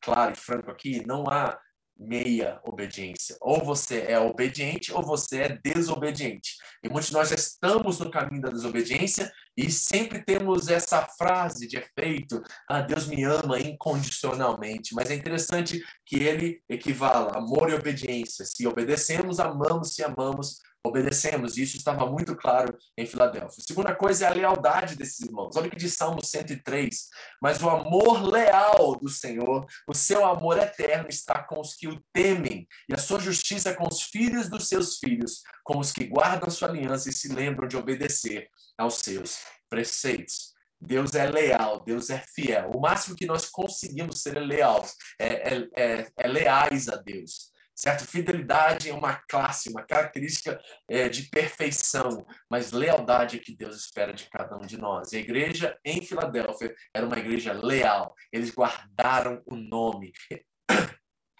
[0.00, 1.60] claro e franco aqui, não há
[1.98, 3.36] meia obediência.
[3.40, 6.56] Ou você é obediente ou você é desobediente.
[6.82, 11.66] E muitos de nós já estamos no caminho da desobediência e sempre temos essa frase
[11.66, 14.94] de efeito: ah, Deus me ama incondicionalmente.
[14.94, 18.44] Mas é interessante que ele equivala amor e obediência.
[18.44, 21.56] Se obedecemos, amamos, se amamos, obedecemos.
[21.56, 23.62] Isso estava muito claro em Filadélfia.
[23.62, 25.56] A segunda coisa é a lealdade desses irmãos.
[25.56, 27.08] Olha o que diz Salmo 103.
[27.40, 32.00] Mas o amor leal do Senhor, o seu amor eterno está com os que o
[32.12, 36.50] temem, e a sua justiça com os filhos dos seus filhos, com os que guardam
[36.50, 39.38] sua aliança e se lembram de obedecer aos seus
[39.68, 40.56] preceitos.
[40.80, 42.70] Deus é leal, Deus é fiel.
[42.72, 44.86] O máximo que nós conseguimos ser é leal,
[45.18, 48.04] é, é, é, é leais a Deus certo?
[48.04, 54.12] Fidelidade é uma classe, uma característica é, de perfeição, mas lealdade é que Deus espera
[54.12, 55.12] de cada um de nós.
[55.12, 58.16] E a igreja em Filadélfia era uma igreja leal.
[58.32, 60.12] Eles guardaram o nome.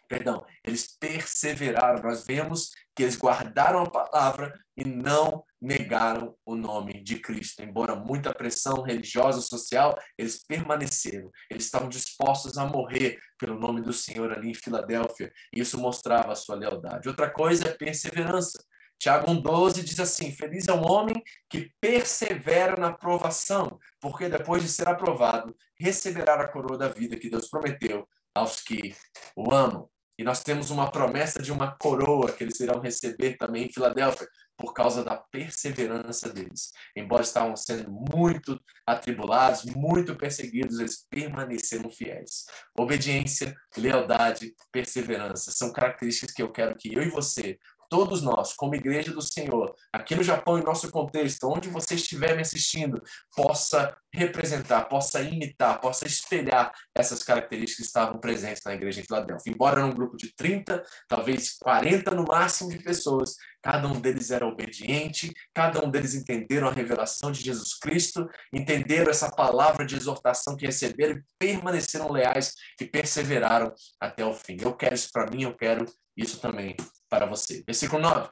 [0.09, 2.03] Perdão, eles perseveraram.
[2.03, 7.63] Nós vemos que eles guardaram a palavra e não negaram o nome de Cristo.
[7.63, 11.31] Embora muita pressão religiosa, social, eles permaneceram.
[11.51, 15.31] Eles estavam dispostos a morrer pelo nome do Senhor ali em Filadélfia.
[15.53, 17.09] E isso mostrava a sua lealdade.
[17.09, 18.59] Outra coisa é perseverança.
[18.99, 24.69] Tiago 1,12 diz assim: Feliz é o homem que persevera na provação, porque depois de
[24.69, 28.97] ser aprovado, receberá a coroa da vida que Deus prometeu aos que
[29.37, 29.89] o amam.
[30.19, 34.27] E nós temos uma promessa de uma coroa que eles irão receber também em Filadélfia,
[34.57, 36.73] por causa da perseverança deles.
[36.97, 42.47] Embora estavam sendo muito atribulados, muito perseguidos, eles permaneceram fiéis.
[42.77, 47.57] Obediência, lealdade, perseverança são características que eu quero que eu e você
[47.89, 52.35] todos nós, como igreja do Senhor, aqui no Japão, em nosso contexto, onde você estiver
[52.35, 53.03] me assistindo,
[53.35, 59.53] possa representar, possa imitar, possa espelhar essas características que estavam presentes na igreja em Filadélfia.
[59.53, 64.47] Embora num grupo de 30, talvez 40 no máximo de pessoas, cada um deles era
[64.47, 70.57] obediente, cada um deles entenderam a revelação de Jesus Cristo, entenderam essa palavra de exortação
[70.57, 74.57] que receberam e permaneceram leais e perseveraram até o fim.
[74.61, 75.85] Eu quero isso para mim, eu quero
[76.17, 76.77] isso também
[77.09, 77.63] para você.
[77.67, 78.29] Versículo 9.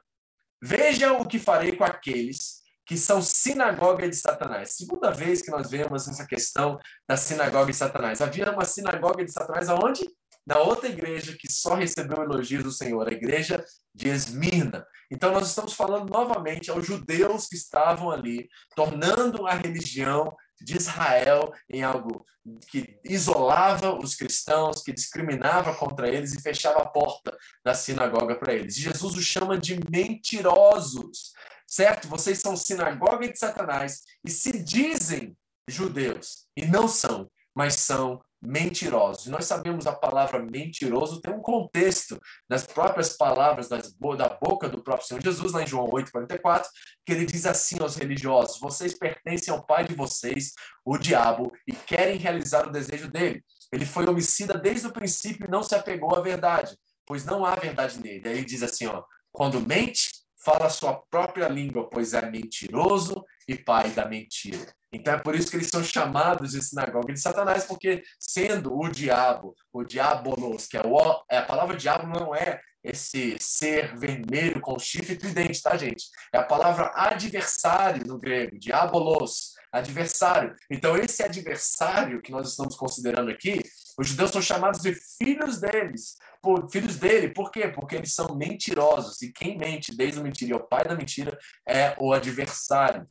[0.61, 4.75] Veja o que farei com aqueles que são sinagoga de Satanás.
[4.75, 8.21] Segunda vez que nós vemos essa questão da sinagoga de Satanás.
[8.21, 10.09] Havia uma sinagoga de Satanás aonde?
[10.45, 13.63] Na outra igreja que só recebeu elogios do Senhor, a igreja
[13.93, 14.87] de Esmirna.
[15.11, 21.51] Então nós estamos falando novamente aos judeus que estavam ali, tornando a religião de Israel
[21.69, 22.25] em algo
[22.69, 28.53] que isolava os cristãos, que discriminava contra eles e fechava a porta da sinagoga para
[28.53, 28.75] eles.
[28.75, 31.33] Jesus os chama de mentirosos,
[31.65, 32.07] certo?
[32.07, 35.35] Vocês são sinagoga de Satanás e se dizem
[35.67, 39.25] judeus e não são, mas são mentirosos.
[39.25, 42.19] E nós sabemos a palavra mentiroso tem um contexto
[42.49, 46.65] nas próprias palavras das, da boca do próprio Senhor Jesus, lá em João 8,44,
[47.05, 50.53] que ele diz assim aos religiosos: Vocês pertencem ao pai de vocês,
[50.85, 53.43] o diabo, e querem realizar o desejo dele.
[53.71, 57.55] Ele foi homicida desde o princípio e não se apegou à verdade, pois não há
[57.55, 58.27] verdade nele.
[58.27, 60.11] Aí ele diz assim: ó, quando mente,
[60.43, 64.73] fala a sua própria língua, pois é mentiroso e pai da mentira.
[64.91, 68.89] Então é por isso que eles são chamados de sinagoga de Satanás, porque sendo o
[68.89, 74.61] diabo, o diabolos, que é, o, é a palavra diabo não é esse ser vermelho
[74.61, 76.05] com chifre e tridente, tá, gente?
[76.33, 80.55] É a palavra adversário no grego, diabolos, adversário.
[80.71, 83.61] Então esse adversário que nós estamos considerando aqui,
[83.99, 87.29] os judeus são chamados de filhos deles, por, filhos dele.
[87.29, 87.67] Por quê?
[87.67, 89.21] Porque eles são mentirosos.
[89.21, 93.05] E quem mente desde o mentira e o pai da mentira é o adversário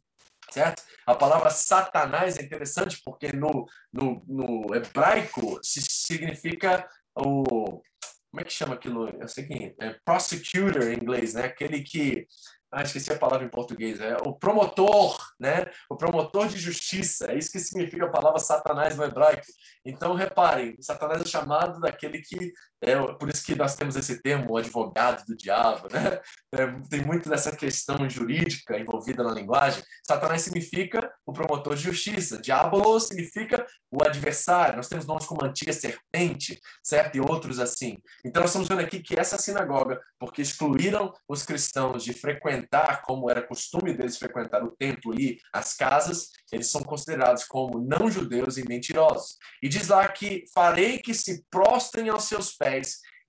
[0.51, 0.83] certo?
[1.07, 7.83] A palavra Satanás é interessante porque no, no, no hebraico significa o.
[8.31, 9.09] Como é que chama aquilo?
[9.09, 11.45] Eu sei que é prosecutor em inglês, né?
[11.45, 12.27] Aquele que
[12.71, 15.67] ah, esqueci a palavra em português, é o promotor, né?
[15.89, 19.47] O promotor de justiça, é isso que significa a palavra Satanás no hebraico.
[19.85, 22.53] Então, reparem, Satanás é chamado daquele que,
[22.87, 26.21] é por isso que nós temos esse termo, advogado do diabo, né?
[26.55, 29.83] É, tem muito dessa questão jurídica envolvida na linguagem.
[30.07, 34.77] Satanás significa o promotor de justiça, diabo significa o adversário.
[34.77, 37.17] Nós temos nomes como antiga serpente, certo?
[37.17, 37.99] E outros assim.
[38.25, 43.03] Então, nós estamos vendo aqui que essa sinagoga, porque excluíram os cristãos de frequentar frequentar,
[43.03, 48.11] como era costume deles frequentar o templo e as casas, eles são considerados como não
[48.11, 49.37] judeus e mentirosos.
[49.63, 52.76] E diz lá que farei que se prostrem aos seus pés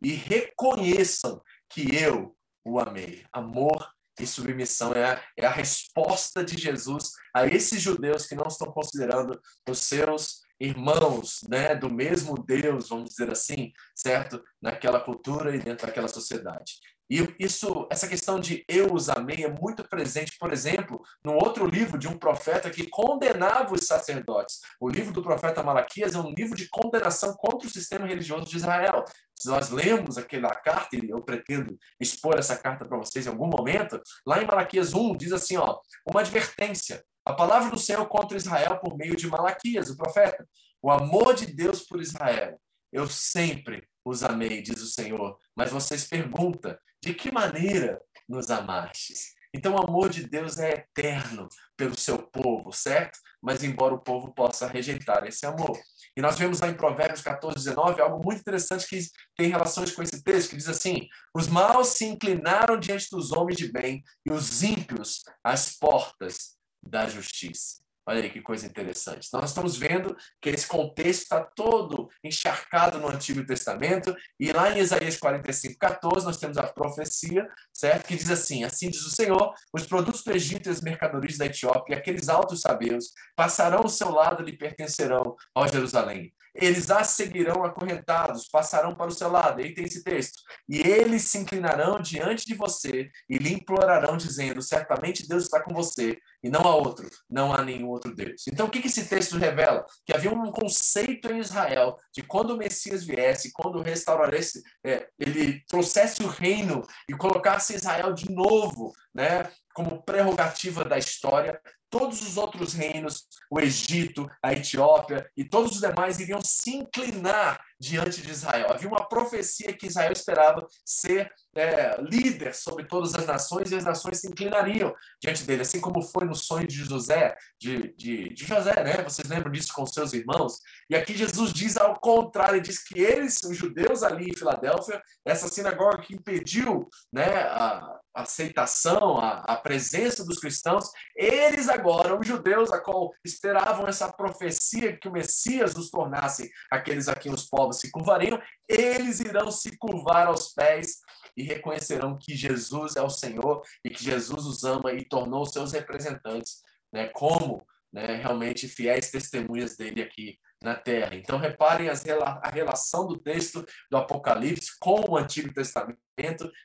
[0.01, 2.35] e reconheçam que eu
[2.65, 3.25] o amei.
[3.31, 3.89] Amor
[4.19, 8.71] e submissão é a, é a resposta de Jesus a esses judeus que não estão
[8.71, 9.39] considerando
[9.69, 14.43] os seus irmãos, né, do mesmo Deus, vamos dizer assim, certo?
[14.61, 16.79] Naquela cultura e dentro daquela sociedade.
[17.09, 21.65] E isso, essa questão de eu os amei é muito presente, por exemplo, no outro
[21.65, 24.59] livro de um profeta que condenava os sacerdotes.
[24.79, 28.57] O livro do profeta Malaquias é um livro de condenação contra o sistema religioso de
[28.57, 29.05] Israel.
[29.35, 33.47] Se nós lemos aquela carta, e eu pretendo expor essa carta para vocês em algum
[33.47, 37.03] momento, lá em Malaquias 1 diz assim, ó, uma advertência.
[37.23, 40.47] A palavra do Senhor contra Israel por meio de Malaquias, o profeta.
[40.81, 42.59] O amor de Deus por Israel.
[42.91, 45.37] Eu sempre os amei, diz o Senhor.
[45.55, 49.35] Mas vocês perguntam, de que maneira nos amastes?
[49.53, 53.17] Então, o amor de Deus é eterno pelo seu povo, certo?
[53.41, 55.79] Mas, embora o povo possa rejeitar esse amor.
[56.15, 58.99] E nós vemos lá em Provérbios 14, 19, algo muito interessante que
[59.35, 63.57] tem relações com esse texto, que diz assim: Os maus se inclinaram diante dos homens
[63.57, 67.86] de bem, e os ímpios às portas da justiça.
[68.07, 69.27] Olha aí que coisa interessante.
[69.33, 74.79] Nós estamos vendo que esse contexto está todo encharcado no Antigo Testamento, e lá em
[74.79, 78.07] Isaías 45, 14, nós temos a profecia, certo?
[78.07, 81.47] Que diz assim: Assim diz o Senhor: os produtos do Egito e as mercadorias da
[81.47, 86.33] Etiópia, aqueles altos sabeus, passarão ao seu lado e lhe pertencerão, ó Jerusalém.
[86.59, 89.61] Eles a seguirão acorrentados, passarão para o seu lado.
[89.61, 90.41] Aí tem esse texto.
[90.67, 95.73] E eles se inclinarão diante de você e lhe implorarão, dizendo: Certamente Deus está com
[95.73, 98.43] você, e não há outro, não há nenhum outro Deus.
[98.47, 99.85] Então, o que esse texto revela?
[100.05, 105.63] Que havia um conceito em Israel de quando o Messias viesse, quando restaurasse, é, ele
[105.67, 111.59] trouxesse o reino e colocasse Israel de novo, né, como prerrogativa da história,
[111.89, 117.59] todos os outros reinos, o Egito, a Etiópia e todos os demais iriam se inclinar
[117.79, 118.71] diante de Israel.
[118.71, 123.83] Havia uma profecia que Israel esperava ser é, líder sobre todas as nações e as
[123.83, 128.45] nações se inclinariam diante dele, assim como foi no sonho de José, de, de, de
[128.45, 129.03] José, né?
[129.03, 130.59] Vocês lembram disso com seus irmãos?
[130.89, 135.47] E aqui Jesus diz ao contrário, diz que eles, os judeus ali em Filadélfia, essa
[135.47, 142.71] sinagoga que impediu né, a, aceitação, a, a, presença dos cristãos, eles agora, os judeus,
[142.71, 147.79] a qual esperavam essa profecia que o Messias os tornasse aqueles a quem os povos
[147.79, 150.97] se curvariam, eles irão se curvar aos pés
[151.35, 155.71] e reconhecerão que Jesus é o Senhor e que Jesus os ama e tornou seus
[155.71, 157.63] representantes, né, como
[157.93, 161.15] né, realmente fiéis testemunhas dele aqui na terra.
[161.15, 165.97] Então, reparem as, a relação do texto do Apocalipse com o Antigo Testamento.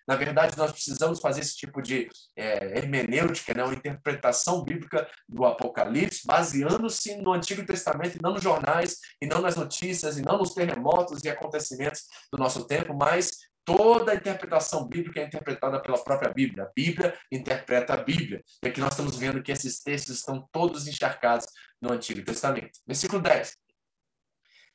[0.08, 5.44] Na verdade, nós precisamos fazer esse tipo de é, hermenêutica, né, uma interpretação bíblica do
[5.44, 10.38] Apocalipse, baseando-se no Antigo Testamento, e não nos jornais, e não nas notícias, e não
[10.38, 13.30] nos terremotos e acontecimentos do nosso tempo, mas
[13.64, 16.64] toda a interpretação bíblica é interpretada pela própria Bíblia.
[16.64, 18.42] A Bíblia interpreta a Bíblia.
[18.62, 21.46] E aqui nós estamos vendo que esses textos estão todos encharcados
[21.80, 22.80] no Antigo Testamento.
[22.86, 23.61] Versículo 10.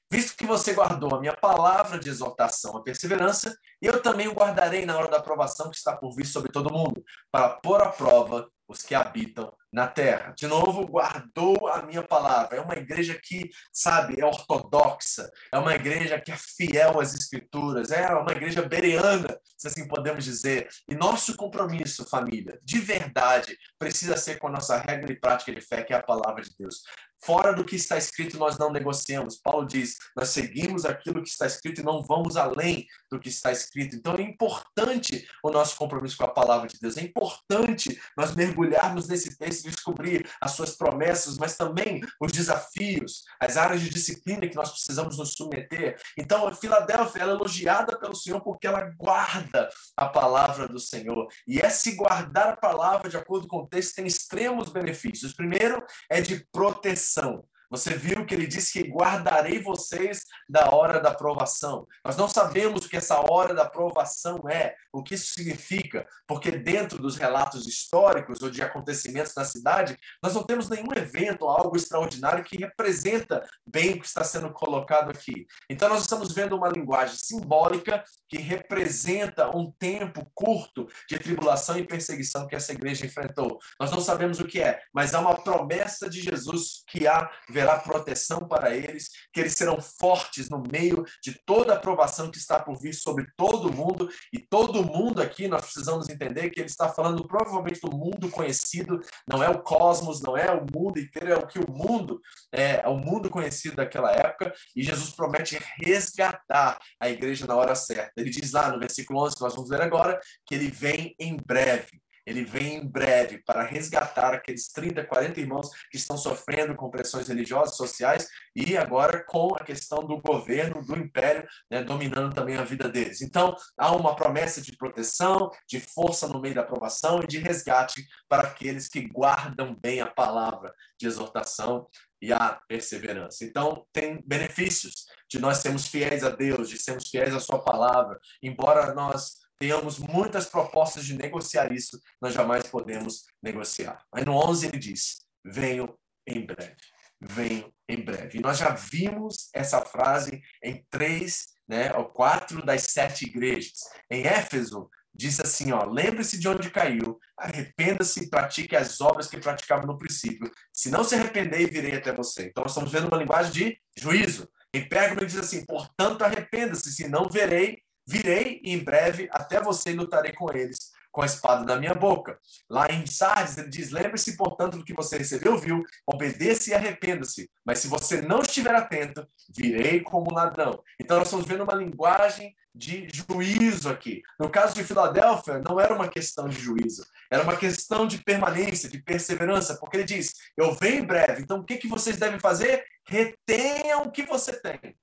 [0.09, 4.85] Visto que você guardou a minha palavra de exortação, a perseverança, eu também o guardarei
[4.85, 8.49] na hora da aprovação que está por vir sobre todo mundo, para pôr à prova
[8.67, 10.33] os que habitam na terra.
[10.35, 12.57] De novo, guardou a minha palavra.
[12.57, 17.91] É uma igreja que, sabe, é ortodoxa, é uma igreja que é fiel às escrituras,
[17.91, 20.67] é uma igreja bereana, se assim podemos dizer.
[20.89, 25.61] E nosso compromisso, família, de verdade, precisa ser com a nossa regra e prática de
[25.61, 26.81] fé, que é a palavra de Deus.
[27.23, 29.37] Fora do que está escrito, nós não negociamos.
[29.37, 33.51] Paulo diz: nós seguimos aquilo que está escrito e não vamos além do que está
[33.51, 33.95] escrito.
[33.95, 36.95] Então é importante o nosso compromisso com a palavra de Deus.
[36.95, 43.23] É importante nós mergulharmos nesse texto e descobrir as suas promessas, mas também os desafios,
[43.39, 45.99] as áreas de disciplina que nós precisamos nos submeter.
[46.17, 51.27] Então, a Filadélfia é elogiada pelo Senhor porque ela guarda a palavra do Senhor.
[51.47, 55.33] E esse guardar a palavra, de acordo com o texto, tem extremos benefícios.
[55.33, 57.43] Primeiro é de proteção proteção.
[57.69, 61.85] Você viu que ele disse que guardarei vocês da hora da provação.
[62.03, 66.51] Nós não sabemos o que essa hora da provação é, o que isso significa, porque
[66.51, 71.75] dentro dos relatos históricos ou de acontecimentos na cidade, nós não temos nenhum evento, algo
[71.75, 75.45] extraordinário que representa bem o que está sendo colocado aqui.
[75.69, 81.85] Então nós estamos vendo uma linguagem simbólica que representa um tempo curto de tribulação e
[81.85, 83.59] perseguição que essa igreja enfrentou.
[83.79, 87.79] Nós não sabemos o que é, mas há uma promessa de Jesus que há haverá
[87.79, 92.59] proteção para eles, que eles serão fortes no meio de toda a aprovação que está
[92.59, 94.09] por vir sobre todo mundo.
[94.31, 98.99] E todo mundo aqui, nós precisamos entender que ele está falando provavelmente do mundo conhecido,
[99.27, 102.81] não é o cosmos, não é o mundo inteiro, é o que o mundo, é,
[102.81, 104.53] é o mundo conhecido daquela época.
[104.75, 108.13] E Jesus promete resgatar a igreja na hora certa.
[108.17, 111.35] Ele diz lá no versículo 11, que nós vamos ler agora, que ele vem em
[111.35, 112.01] breve.
[112.27, 117.29] Ele vem em breve para resgatar aqueles 30, 40 irmãos que estão sofrendo com pressões
[117.29, 122.65] religiosas, sociais e agora com a questão do governo, do império, né, dominando também a
[122.65, 123.21] vida deles.
[123.21, 128.05] Então, há uma promessa de proteção, de força no meio da aprovação e de resgate
[128.27, 131.87] para aqueles que guardam bem a palavra de exortação
[132.21, 133.45] e a perseverança.
[133.45, 138.19] Então, tem benefícios de nós sermos fiéis a Deus, de sermos fiéis à Sua palavra.
[138.43, 144.03] Embora nós tenhamos muitas propostas de negociar isso, nós jamais podemos negociar.
[144.13, 146.75] Aí no 11 ele diz: Venho em breve.
[147.19, 148.37] Venho em breve.
[148.37, 153.79] E nós já vimos essa frase em três, né, ou quatro das sete igrejas.
[154.09, 159.39] Em Éfeso, diz assim, ó, lembre-se de onde caiu, arrependa-se e pratique as obras que
[159.39, 160.51] praticava no princípio.
[160.71, 162.47] Se não se arrepender, virei até você.
[162.47, 164.47] Então, nós estamos vendo uma linguagem de juízo.
[164.71, 169.91] Em Pérgamo, ele diz assim, portanto, arrependa-se, se não verei, virei em breve até você
[169.91, 172.39] e lutarei com eles com a espada da minha boca.
[172.69, 177.49] Lá em Sardes, ele diz: Lembre-se, portanto, do que você recebeu, viu, obedeça e arrependa-se.
[177.65, 180.79] Mas se você não estiver atento, virei como ladrão.
[180.99, 184.21] Então, nós estamos vendo uma linguagem de juízo aqui.
[184.39, 188.87] No caso de Filadélfia, não era uma questão de juízo, era uma questão de permanência,
[188.87, 191.41] de perseverança, porque ele diz: Eu venho em breve.
[191.41, 192.85] Então, o que, que vocês devem fazer?
[193.07, 194.95] Retenham o que você tem.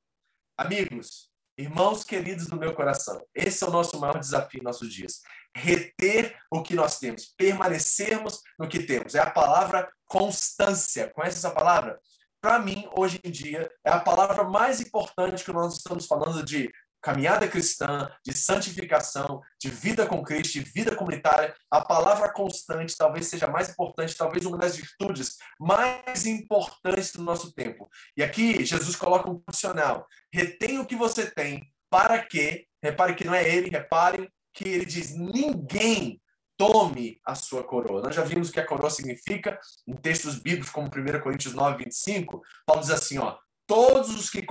[0.57, 5.23] Amigos, Irmãos queridos do meu coração, esse é o nosso maior desafio em nossos dias.
[5.55, 9.15] Reter o que nós temos, permanecermos no que temos.
[9.15, 11.11] É a palavra constância.
[11.11, 12.01] Conhece essa palavra?
[12.41, 16.69] Para mim, hoje em dia, é a palavra mais importante que nós estamos falando de
[17.05, 23.27] caminhada cristã, de santificação, de vida com Cristo, de vida comunitária, a palavra constante talvez
[23.27, 27.91] seja mais importante, talvez uma das virtudes mais importantes do nosso tempo.
[28.17, 33.27] E aqui Jesus coloca um condicional: retém o que você tem, para que, repare que
[33.27, 36.19] não é ele, repare que ele diz: ninguém
[36.57, 38.01] tome a sua coroa.
[38.01, 41.85] Nós já vimos o que a coroa significa em textos bíblicos como 1 Coríntios 9,
[41.85, 42.41] 25.
[42.65, 43.37] Paulo diz assim, ó,
[43.67, 44.45] Todos os que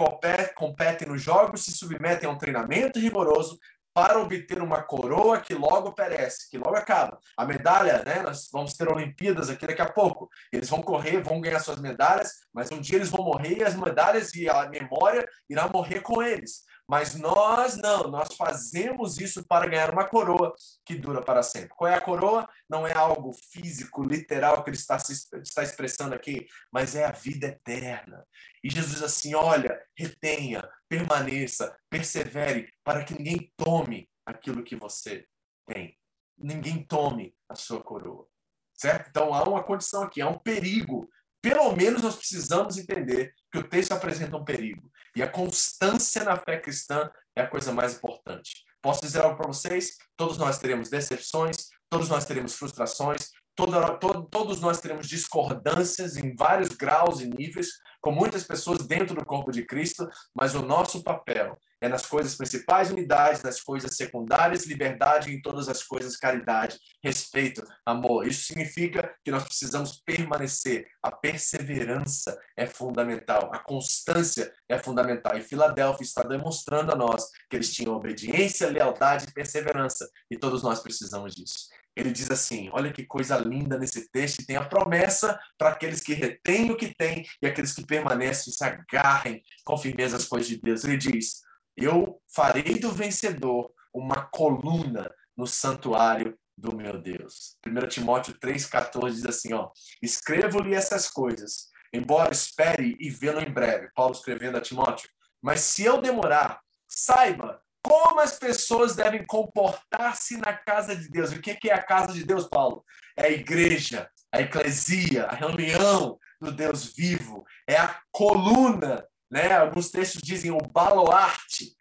[0.55, 3.59] competem nos jogos se submetem a um treinamento rigoroso
[3.93, 7.19] para obter uma coroa que logo perece, que logo acaba.
[7.37, 8.23] A medalha, né?
[8.23, 10.27] Nós vamos ter Olimpíadas aqui daqui a pouco.
[10.51, 13.75] Eles vão correr, vão ganhar suas medalhas, mas um dia eles vão morrer e as
[13.75, 16.63] medalhas e a memória irá morrer com eles.
[16.93, 20.53] Mas nós não, nós fazemos isso para ganhar uma coroa
[20.85, 21.69] que dura para sempre.
[21.69, 22.47] Qual é a coroa?
[22.69, 27.47] Não é algo físico, literal que ele está, está expressando aqui, mas é a vida
[27.47, 28.23] eterna.
[28.63, 35.25] E Jesus diz assim: olha, retenha, permaneça, persevere, para que ninguém tome aquilo que você
[35.65, 35.97] tem.
[36.37, 38.27] Ninguém tome a sua coroa.
[38.75, 39.09] Certo?
[39.09, 41.09] Então há uma condição aqui, há um perigo.
[41.41, 44.92] Pelo menos nós precisamos entender que o texto apresenta um perigo.
[45.15, 48.63] E a constância na fé cristã é a coisa mais importante.
[48.81, 49.97] Posso dizer algo para vocês?
[50.17, 56.35] Todos nós teremos decepções, todos nós teremos frustrações, todo, todo, todos nós teremos discordâncias em
[56.35, 57.69] vários graus e níveis,
[58.01, 62.33] com muitas pessoas dentro do corpo de Cristo, mas o nosso papel é nas coisas
[62.35, 68.25] principais unidades, nas coisas secundárias liberdade, em todas as coisas caridade, respeito, amor.
[68.25, 70.87] Isso significa que nós precisamos permanecer.
[71.03, 75.37] A perseverança é fundamental, a constância é fundamental.
[75.37, 80.63] E Filadélfia está demonstrando a nós que eles tinham obediência, lealdade e perseverança, e todos
[80.63, 84.65] nós precisamos disso ele diz assim: olha que coisa linda nesse texto, e tem a
[84.65, 89.77] promessa para aqueles que retêm o que têm e aqueles que permanecem, se agarrem com
[89.77, 90.83] firmeza às coisas de Deus.
[90.83, 91.43] Ele diz:
[91.75, 97.57] Eu farei do vencedor uma coluna no santuário do meu Deus.
[97.65, 99.69] 1 Timóteo 3,14 diz assim: ó,
[100.01, 103.89] escrevo-lhe essas coisas, embora espere e vê-lo em breve.
[103.95, 105.09] Paulo escrevendo a Timóteo.
[105.41, 111.31] Mas se eu demorar, saiba como as pessoas devem comportar-se na casa de Deus.
[111.31, 112.83] O que é a casa de Deus, Paulo?
[113.17, 119.51] É a igreja, a eclesia, a reunião do Deus vivo, é a coluna, né?
[119.51, 121.75] Alguns textos dizem o baluarte,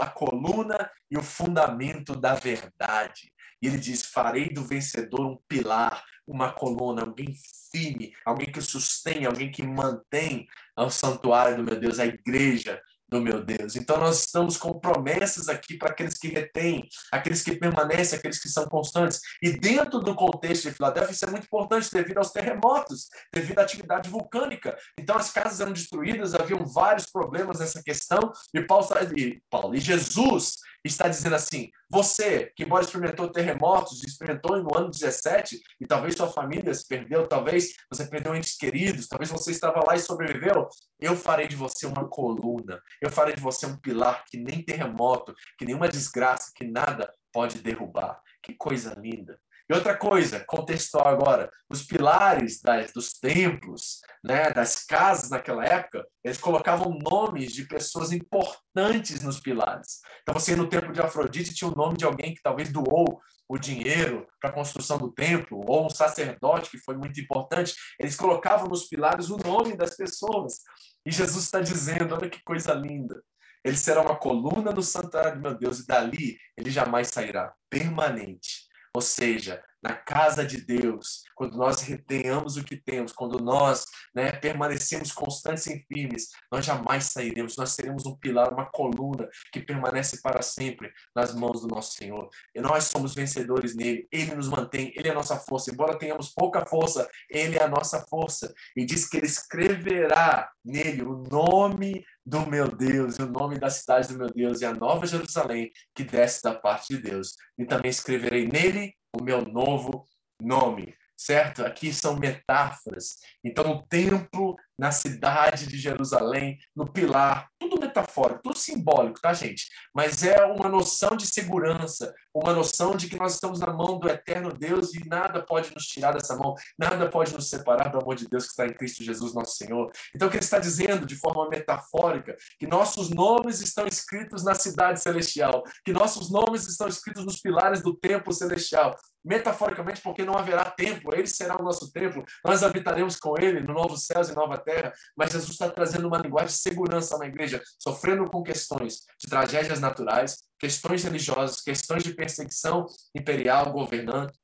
[0.00, 3.32] a coluna e o fundamento da verdade.
[3.60, 7.34] E ele diz: farei do vencedor um pilar, uma coluna, alguém
[7.72, 13.20] firme, alguém que sustém, alguém que mantém o santuário do meu Deus, a igreja, do
[13.20, 13.76] meu Deus.
[13.76, 18.48] Então nós estamos com promessas aqui para aqueles que retêm, aqueles que permanecem, aqueles que
[18.48, 19.20] são constantes.
[19.42, 23.62] E dentro do contexto de Filadélfia, isso é muito importante devido aos terremotos, devido à
[23.62, 24.76] atividade vulcânica.
[24.98, 28.86] Então as casas eram destruídas, haviam vários problemas nessa questão, e Paulo,
[29.16, 34.90] e, Paulo, e Jesus está dizendo assim: você, que embora experimentou terremotos, experimentou no ano
[34.90, 39.84] 17, e talvez sua família se perdeu, talvez você perdeu entes queridos, talvez você estava
[39.86, 40.68] lá e sobreviveu,
[41.00, 45.34] eu farei de você uma coluna, eu farei de você um pilar que nem terremoto,
[45.58, 48.20] que nenhuma desgraça, que nada pode derrubar.
[48.42, 49.38] Que coisa linda!
[49.68, 52.62] E outra coisa, contextual agora, os pilares
[52.94, 60.00] dos templos, né, das casas naquela época, eles colocavam nomes de pessoas importantes nos pilares.
[60.22, 63.58] Então você no templo de Afrodite tinha o nome de alguém que talvez doou o
[63.58, 68.68] dinheiro para a construção do templo, ou um sacerdote que foi muito importante, eles colocavam
[68.68, 70.60] nos pilares o nome das pessoas.
[71.04, 73.22] E Jesus está dizendo: olha que coisa linda.
[73.64, 78.65] Ele será uma coluna no santuário de meu Deus, e dali ele jamais sairá, permanente.
[78.96, 83.84] Ou seja, na casa de Deus, quando nós retenhamos o que temos, quando nós
[84.14, 89.60] né, permanecemos constantes e firmes, nós jamais sairemos, nós seremos um pilar, uma coluna que
[89.60, 92.30] permanece para sempre nas mãos do nosso Senhor.
[92.54, 95.70] E nós somos vencedores nele, ele nos mantém, ele é a nossa força.
[95.70, 98.54] Embora tenhamos pouca força, ele é a nossa força.
[98.74, 103.70] E diz que ele escreverá nele o nome do meu Deus, e o nome da
[103.70, 107.36] cidade do meu Deus, e a nova Jerusalém que desce da parte de Deus.
[107.56, 110.04] E também escreverei nele o meu novo
[110.42, 111.64] nome, certo?
[111.64, 113.18] Aqui são metáforas.
[113.44, 119.68] Então, o templo na cidade de Jerusalém, no pilar, tudo metafórico, tudo simbólico, tá, gente?
[119.94, 124.08] Mas é uma noção de segurança, uma noção de que nós estamos na mão do
[124.08, 128.14] eterno Deus e nada pode nos tirar dessa mão, nada pode nos separar do amor
[128.14, 129.90] de Deus que está em Cristo Jesus, nosso Senhor.
[130.14, 134.54] Então, o que ele está dizendo de forma metafórica, que nossos nomes estão escritos na
[134.54, 138.94] cidade celestial, que nossos nomes estão escritos nos pilares do templo celestial.
[139.24, 143.74] Metaforicamente, porque não haverá templo, ele será o nosso templo, nós habitaremos com ele no
[143.74, 147.62] novo céus e nova terra, mas Jesus está trazendo uma linguagem de segurança na igreja,
[147.78, 154.36] sofrendo com questões de tragédias naturais, questões religiosas, questões de perseguição imperial, governante,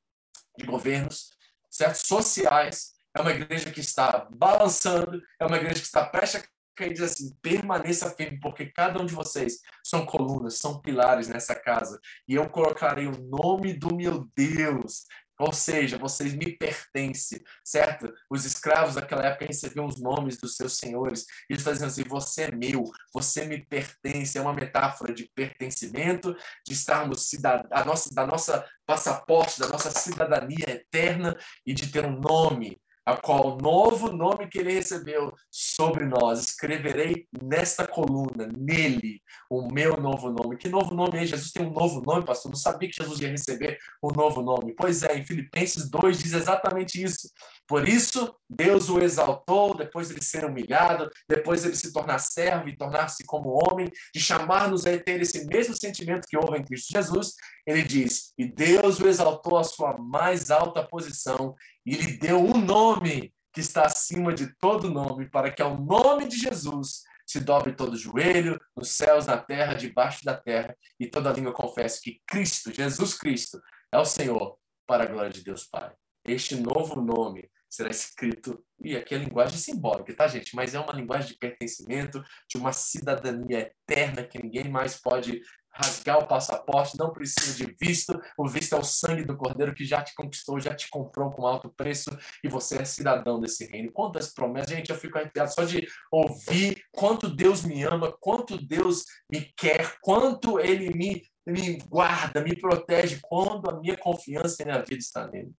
[0.56, 1.30] de governos,
[1.68, 1.96] certo?
[2.06, 2.92] sociais.
[3.14, 7.02] É uma igreja que está balançando, é uma igreja que está prestes a cair diz
[7.02, 12.34] assim: permaneça firme, porque cada um de vocês são colunas, são pilares nessa casa, e
[12.34, 15.04] eu colocarei o nome do meu Deus
[15.38, 18.12] ou seja, vocês me pertencem, certo?
[18.30, 21.22] Os escravos daquela época recebiam os nomes dos seus senhores.
[21.48, 24.38] E eles faziam assim: você é meu, você me pertence.
[24.38, 26.34] É uma metáfora de pertencimento,
[26.66, 27.30] de estarmos
[27.70, 33.16] a nossa, da nossa passaporte, da nossa cidadania eterna e de ter um nome a
[33.16, 40.30] qual novo nome que ele recebeu sobre nós, escreverei nesta coluna, nele, o meu novo
[40.30, 40.56] nome.
[40.56, 41.26] Que novo nome é?
[41.26, 42.50] Jesus tem um novo nome, pastor.
[42.50, 44.74] Não sabia que Jesus ia receber um novo nome.
[44.76, 47.28] Pois é, em Filipenses 2 diz exatamente isso.
[47.66, 52.76] Por isso, Deus o exaltou, depois ele ser humilhado, depois ele se tornar servo e
[52.76, 57.34] tornar-se como homem, de chamar-nos a ter esse mesmo sentimento que houve em Cristo Jesus.
[57.66, 61.54] Ele diz: E Deus o exaltou à sua mais alta posição
[61.86, 66.26] e lhe deu um nome que está acima de todo nome, para que ao nome
[66.26, 71.32] de Jesus se dobre todo joelho, nos céus, na terra, debaixo da terra, e toda
[71.32, 73.60] língua confesse que Cristo, Jesus Cristo,
[73.90, 75.92] é o Senhor, para a glória de Deus Pai.
[76.24, 80.54] Este novo nome será escrito, e aqui é linguagem simbólica, tá, gente?
[80.54, 85.40] Mas é uma linguagem de pertencimento, de uma cidadania eterna que ninguém mais pode
[85.74, 88.20] rasgar o passaporte, não precisa de visto.
[88.36, 91.46] O visto é o sangue do Cordeiro que já te conquistou, já te comprou com
[91.46, 92.10] alto preço
[92.44, 93.90] e você é cidadão desse reino.
[93.90, 99.04] Quantas promessas, gente, eu fico arrepiado só de ouvir quanto Deus me ama, quanto Deus
[99.30, 104.82] me quer, quanto Ele me, me guarda, me protege, quando a minha confiança e minha
[104.82, 105.52] vida está nele.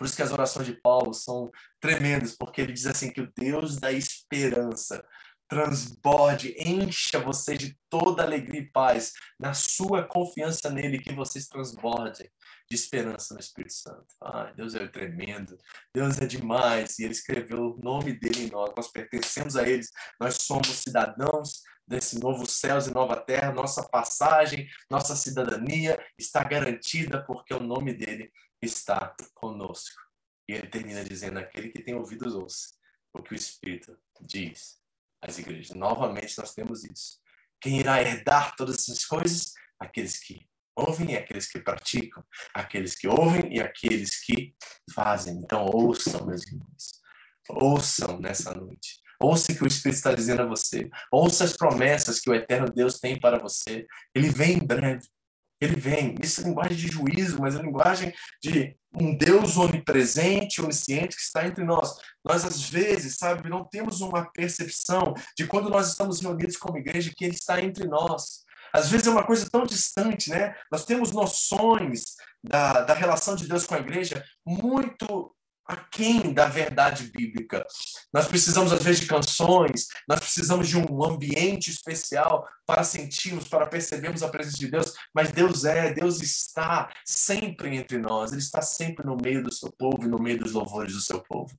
[0.00, 3.30] Por isso que as orações de Paulo são tremendas, porque ele diz assim que o
[3.36, 5.06] Deus da esperança
[5.46, 12.30] transborde, encha você de toda alegria e paz, na sua confiança nele, que vocês transbordem
[12.66, 14.06] de esperança no Espírito Santo.
[14.22, 15.58] Ai, Deus é tremendo,
[15.94, 19.90] Deus é demais, e ele escreveu o nome dele em nós, nós pertencemos a eles,
[20.18, 21.60] nós somos cidadãos
[21.90, 27.92] desse novo céus e nova terra, nossa passagem, nossa cidadania está garantida porque o nome
[27.92, 28.32] dele
[28.62, 30.00] está conosco.
[30.48, 32.68] E ele termina dizendo: aquele que tem ouvidos ouça
[33.12, 34.78] o que o Espírito diz
[35.20, 35.76] as igrejas.
[35.76, 37.18] Novamente nós temos isso.
[37.60, 39.52] Quem irá herdar todas essas coisas?
[39.78, 42.24] Aqueles que ouvem e aqueles que praticam,
[42.54, 44.54] aqueles que ouvem e aqueles que
[44.94, 45.38] fazem.
[45.38, 47.00] Então ouçam, meus irmãos.
[47.48, 49.00] Ouçam nessa noite.
[49.20, 50.88] Ouça o que o Espírito está dizendo a você.
[51.12, 53.86] Ouça as promessas que o eterno Deus tem para você.
[54.14, 55.06] Ele vem em breve.
[55.60, 56.14] Ele vem.
[56.22, 61.46] Isso é linguagem de juízo, mas é linguagem de um Deus onipresente, onisciente que está
[61.46, 61.96] entre nós.
[62.24, 67.12] Nós, às vezes, sabe, não temos uma percepção de quando nós estamos reunidos como igreja
[67.14, 68.42] que Ele está entre nós.
[68.72, 70.54] Às vezes é uma coisa tão distante, né?
[70.72, 75.34] Nós temos noções da, da relação de Deus com a igreja muito
[75.70, 77.64] aquém da verdade bíblica.
[78.12, 83.66] Nós precisamos, às vezes, de canções, nós precisamos de um ambiente especial para sentirmos, para
[83.66, 88.62] percebermos a presença de Deus, mas Deus é, Deus está sempre entre nós, Ele está
[88.62, 91.52] sempre no meio do seu povo e no meio dos louvores do seu povo.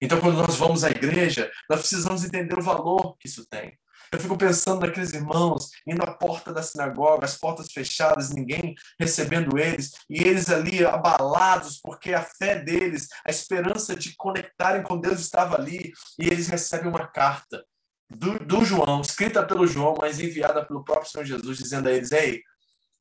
[0.00, 3.78] Então, quando nós vamos à igreja, nós precisamos entender o valor que isso tem.
[4.14, 9.58] Eu fico pensando naqueles irmãos indo à porta da sinagoga, as portas fechadas, ninguém recebendo
[9.58, 15.18] eles, e eles ali abalados, porque a fé deles, a esperança de conectarem com Deus
[15.18, 17.64] estava ali, e eles recebem uma carta
[18.08, 22.12] do, do João, escrita pelo João, mas enviada pelo próprio Senhor Jesus, dizendo a eles:
[22.12, 22.40] Ei,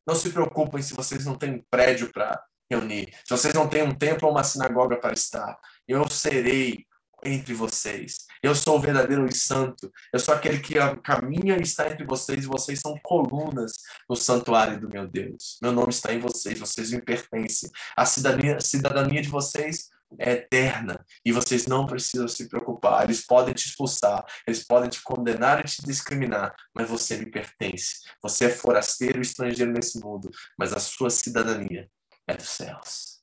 [0.07, 3.83] não se preocupem se vocês não têm um prédio para reunir, se vocês não têm
[3.83, 6.87] um templo ou uma sinagoga para estar, eu serei
[7.25, 8.25] entre vocês.
[8.41, 9.91] Eu sou o verdadeiro e santo.
[10.11, 13.73] Eu sou aquele que caminha e está entre vocês, e vocês são colunas
[14.09, 15.57] no santuário do meu Deus.
[15.61, 17.69] Meu nome está em vocês, vocês me pertencem.
[17.95, 23.03] A cidadania, a cidadania de vocês é eterna e vocês não precisam se preocupar.
[23.03, 28.01] Eles podem te expulsar, eles podem te condenar e te discriminar, mas você me pertence.
[28.21, 31.89] Você é forasteiro estrangeiro nesse mundo, mas a sua cidadania
[32.27, 33.21] é dos céus.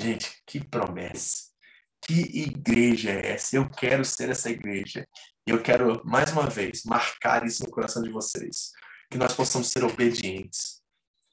[0.00, 1.55] Gente, que promessa!
[2.06, 3.56] Que igreja é essa?
[3.56, 5.06] Eu quero ser essa igreja.
[5.44, 8.70] Eu quero, mais uma vez, marcar isso no coração de vocês.
[9.10, 10.80] Que nós possamos ser obedientes.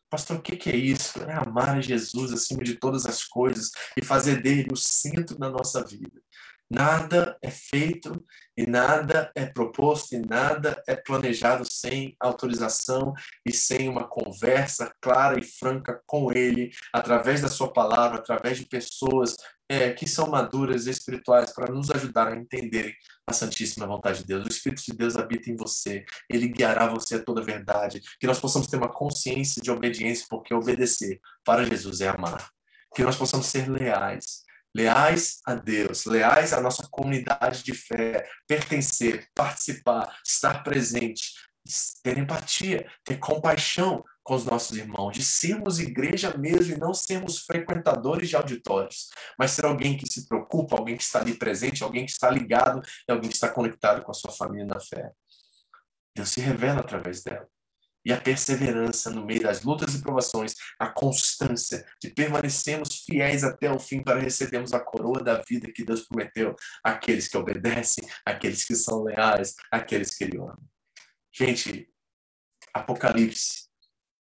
[0.09, 1.21] Pastor, o que, é isso?
[1.23, 5.83] É amar Jesus acima de todas as coisas e fazer dele o centro da nossa
[5.83, 6.21] vida.
[6.73, 8.25] Nada é feito
[8.57, 13.13] e nada é proposto e nada é planejado sem autorização
[13.45, 18.65] e sem uma conversa clara e franca com Ele, através da Sua palavra, através de
[18.65, 19.35] pessoas
[19.69, 22.95] é, que são maduras espirituais para nos ajudar a entenderem
[23.27, 24.43] a santíssima vontade de Deus.
[24.43, 28.01] O Espírito de Deus habita em você, ele guiará você a toda a verdade.
[28.19, 32.49] Que nós possamos ter uma consciência de obediência, porque obedecer para Jesus é amar.
[32.95, 34.42] Que nós possamos ser leais,
[34.75, 41.33] leais a Deus, leais à nossa comunidade de fé, pertencer, participar, estar presente,
[42.03, 47.39] ter empatia, ter compaixão com os nossos irmãos, de sermos igreja mesmo e não sermos
[47.39, 52.05] frequentadores de auditórios, mas ser alguém que se preocupa, alguém que está ali presente, alguém
[52.05, 55.11] que está ligado e alguém que está conectado com a sua família na fé.
[56.15, 57.47] Deus se revela através dela.
[58.05, 63.71] E a perseverança no meio das lutas e provações, a constância de permanecermos fiéis até
[63.71, 68.65] o fim para recebermos a coroa da vida que Deus prometeu àqueles que obedecem, àqueles
[68.65, 70.59] que são leais, àqueles que Ele ama.
[71.31, 71.89] Gente,
[72.73, 73.69] Apocalipse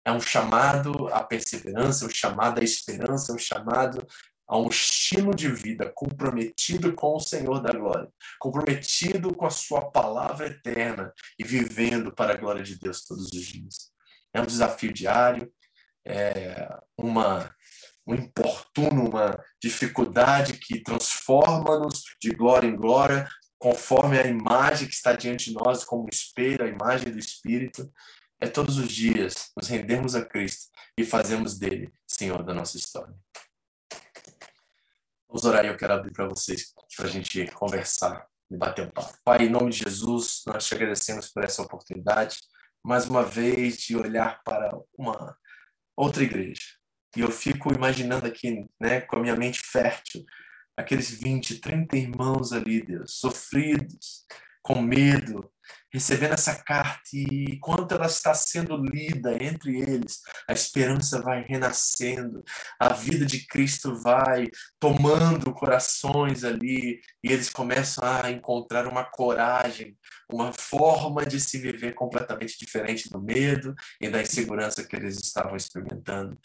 [0.05, 4.05] é um chamado à perseverança, um chamado à esperança, um chamado
[4.49, 9.91] a um estilo de vida comprometido com o Senhor da glória, comprometido com a sua
[9.91, 13.91] palavra eterna e vivendo para a glória de Deus todos os dias.
[14.33, 15.51] É um desafio diário,
[16.05, 17.53] é uma
[18.07, 23.29] um importuno, uma dificuldade que transforma-nos de glória em glória,
[23.59, 27.87] conforme a imagem que está diante de nós como espelho, a imagem do Espírito.
[28.41, 33.13] É todos os dias nos rendemos a Cristo e fazemos dele Senhor da nossa história.
[35.31, 39.15] Orar e eu quero abrir para vocês, para a gente conversar e bater um papo.
[39.23, 42.39] Pai, em nome de Jesus, nós te agradecemos por essa oportunidade,
[42.83, 45.37] mais uma vez, de olhar para uma
[45.95, 46.61] outra igreja.
[47.15, 50.25] E eu fico imaginando aqui, né, com a minha mente fértil,
[50.75, 54.25] aqueles 20, 30 irmãos ali, Deus, sofridos,
[54.61, 55.49] com medo,
[55.91, 62.43] recebendo essa carta e enquanto ela está sendo lida entre eles, a esperança vai renascendo,
[62.79, 64.47] a vida de Cristo vai
[64.79, 69.97] tomando corações ali e eles começam a encontrar uma coragem,
[70.31, 75.55] uma forma de se viver completamente diferente do medo e da insegurança que eles estavam
[75.55, 76.37] experimentando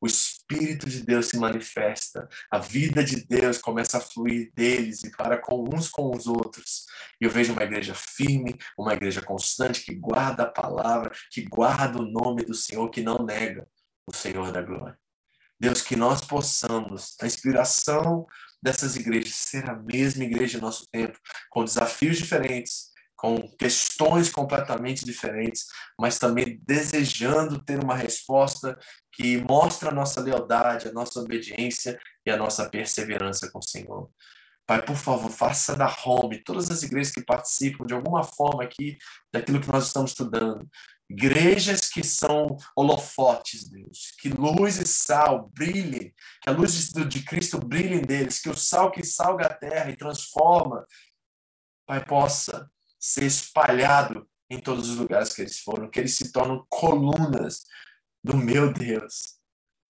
[0.00, 5.10] o Espírito de Deus se manifesta, a vida de Deus começa a fluir deles e
[5.10, 6.86] para com uns com os outros.
[7.20, 11.98] E eu vejo uma igreja firme, uma igreja constante, que guarda a palavra, que guarda
[11.98, 13.66] o nome do Senhor, que não nega
[14.06, 14.98] o Senhor da glória.
[15.58, 18.26] Deus, que nós possamos, a inspiração
[18.62, 21.18] dessas igrejas, ser a mesma igreja no nosso tempo,
[21.50, 25.66] com desafios diferentes, com questões completamente diferentes,
[25.98, 28.78] mas também desejando ter uma resposta
[29.12, 34.10] que mostre a nossa lealdade, a nossa obediência e a nossa perseverança com o Senhor.
[34.66, 38.98] Pai, por favor, faça da home, todas as igrejas que participam de alguma forma aqui
[39.32, 40.68] daquilo que nós estamos estudando,
[41.08, 46.12] igrejas que são holofotes, Deus, que luz e sal brilhem,
[46.42, 49.96] que a luz de Cristo brilhe deles, que o sal que salga a terra e
[49.96, 50.84] transforma,
[51.86, 56.64] Pai, possa ser espalhado em todos os lugares que eles foram, que eles se tornam
[56.68, 57.64] colunas
[58.22, 59.36] do meu Deus,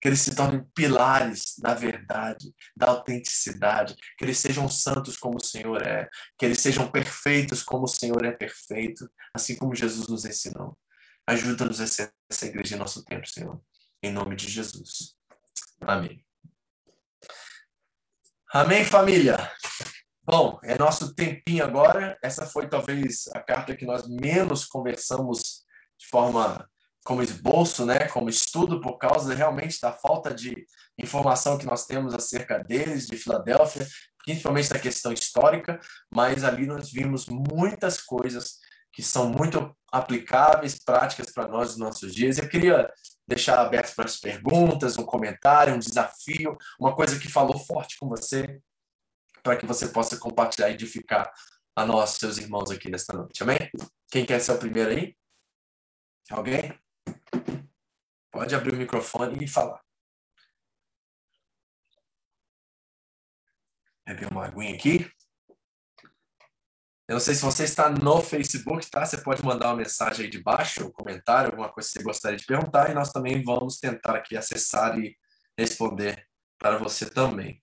[0.00, 5.44] que eles se tornem pilares da verdade, da autenticidade, que eles sejam santos como o
[5.44, 10.24] Senhor é, que eles sejam perfeitos como o Senhor é perfeito, assim como Jesus nos
[10.24, 10.78] ensinou.
[11.26, 13.60] Ajuda-nos a ser essa igreja em nosso tempo, Senhor.
[14.02, 15.16] Em nome de Jesus.
[15.80, 16.24] Amém.
[18.52, 19.50] Amém, família?
[20.28, 22.18] Bom, é nosso tempinho agora.
[22.20, 25.64] Essa foi talvez a carta que nós menos conversamos
[25.96, 26.68] de forma
[27.04, 30.66] como esboço, né, como estudo, por causa realmente da falta de
[30.98, 33.86] informação que nós temos acerca deles, de Filadélfia,
[34.24, 35.78] principalmente da questão histórica,
[36.10, 38.58] mas ali nós vimos muitas coisas
[38.92, 42.38] que são muito aplicáveis, práticas para nós nos nossos dias.
[42.38, 42.92] Eu queria
[43.28, 48.08] deixar aberto para as perguntas, um comentário, um desafio, uma coisa que falou forte com
[48.08, 48.60] você,
[49.46, 51.32] para que você possa compartilhar e edificar
[51.76, 53.44] a nós, seus irmãos aqui nesta noite.
[53.44, 53.58] Amém?
[54.10, 55.16] Quem quer ser o primeiro aí?
[56.28, 56.76] Alguém?
[58.28, 59.80] Pode abrir o microfone e falar.
[64.04, 65.08] Beber uma aguinha aqui.
[67.06, 69.06] Eu não sei se você está no Facebook, tá?
[69.06, 72.36] Você pode mandar uma mensagem aí de baixo, um comentário, alguma coisa que você gostaria
[72.36, 75.16] de perguntar, e nós também vamos tentar aqui acessar e
[75.56, 76.26] responder
[76.58, 77.62] para você também.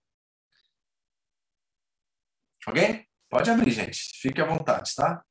[2.66, 3.10] Alguém?
[3.30, 4.00] Pode abrir, gente.
[4.20, 5.26] Fique à vontade, tá?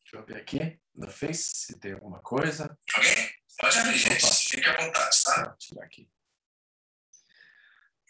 [0.00, 2.76] Deixa eu ver aqui no Face se tem alguma coisa.
[2.96, 3.30] Ok?
[3.58, 4.26] Pode abrir, gente.
[4.48, 5.44] Fique à vontade, tá?
[5.44, 6.10] Vou tirar aqui.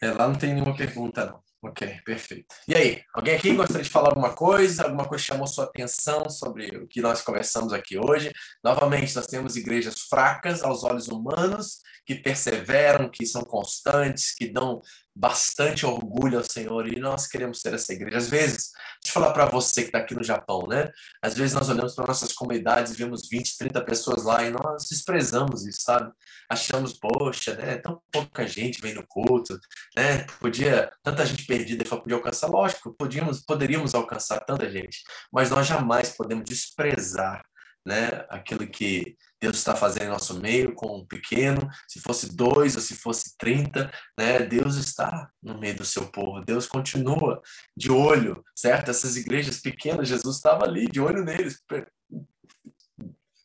[0.01, 1.50] É, lá não tem nenhuma pergunta, não.
[1.63, 2.55] Ok, perfeito.
[2.67, 4.83] E aí, alguém aqui gostaria de falar alguma coisa?
[4.83, 8.31] Alguma coisa chamou sua atenção sobre o que nós conversamos aqui hoje?
[8.63, 14.81] Novamente, nós temos igrejas fracas aos olhos humanos, que perseveram, que são constantes, que dão
[15.15, 18.17] bastante orgulho ao Senhor e nós queremos ser essa igreja.
[18.17, 20.89] Às vezes, deixa eu falar para você que está aqui no Japão, né?
[21.21, 24.87] Às vezes nós olhamos para nossas comunidades e vemos 20, 30 pessoas lá e nós
[24.89, 26.11] desprezamos isso, sabe?
[26.49, 27.77] Achamos, poxa, né?
[27.77, 29.59] Tão pouca gente vem no culto,
[29.95, 30.25] né?
[30.39, 32.47] Podia, tanta gente perdida, só podia alcançar.
[32.47, 34.99] Lógico, podíamos, poderíamos alcançar tanta gente,
[35.31, 37.41] mas nós jamais podemos desprezar
[37.85, 38.25] né?
[38.29, 42.81] Aquilo que Deus está fazendo em nosso meio com um pequeno, se fosse dois ou
[42.81, 44.39] se fosse trinta, né?
[44.39, 46.45] Deus está no meio do seu povo.
[46.45, 47.41] Deus continua
[47.75, 48.91] de olho, certo?
[48.91, 51.59] Essas igrejas pequenas, Jesus estava ali de olho neles,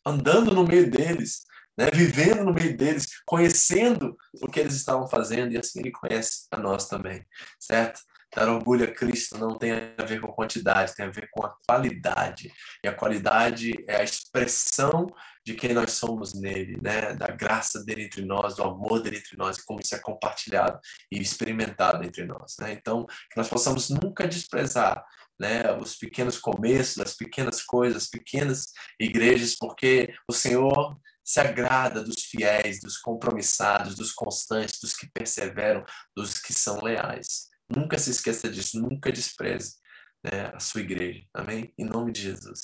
[0.05, 1.45] andando no meio deles,
[1.77, 1.89] né?
[1.93, 6.57] Vivendo no meio deles, conhecendo o que eles estavam fazendo e assim Ele conhece a
[6.57, 7.25] nós também,
[7.59, 8.01] certo?
[8.35, 11.55] Dar orgulho a Cristo não tem a ver com quantidade, tem a ver com a
[11.67, 12.51] qualidade.
[12.83, 15.07] E a qualidade é a expressão
[15.45, 17.13] de quem nós somos nele, né?
[17.13, 20.79] Da graça dele entre nós, do amor dele entre nós, e como isso é compartilhado
[21.11, 22.73] e experimentado entre nós, né?
[22.73, 25.05] Então, que nós possamos nunca desprezar
[25.39, 32.03] né, os pequenos começos, as pequenas coisas, as pequenas igrejas, porque o Senhor se agrada
[32.03, 35.83] dos fiéis, dos compromissados, dos constantes, dos que perseveram,
[36.15, 37.49] dos que são leais.
[37.69, 39.75] Nunca se esqueça disso, nunca despreze
[40.23, 41.23] né, a sua igreja.
[41.33, 41.73] Amém?
[41.77, 42.61] Em nome de Jesus.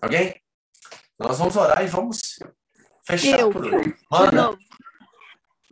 [0.00, 0.40] Alguém?
[1.18, 2.38] Nós vamos orar e vamos
[3.06, 3.94] fechar Eu, por hoje.
[4.10, 4.56] Manda.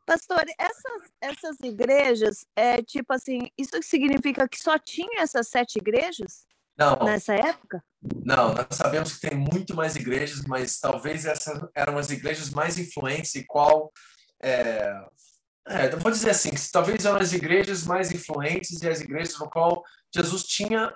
[0.06, 6.44] Pastor, essas, essas igrejas, é tipo assim, isso significa que só tinha essas sete igrejas
[6.76, 7.82] Não, nessa época?
[8.22, 12.78] não, nós sabemos que tem muito mais igrejas, mas talvez essas eram as igrejas mais
[12.78, 13.90] influentes e qual
[14.42, 14.92] é,
[15.66, 19.48] é, vou dizer assim, que talvez eram as igrejas mais influentes e as igrejas no
[19.48, 19.82] qual
[20.14, 20.94] Jesus tinha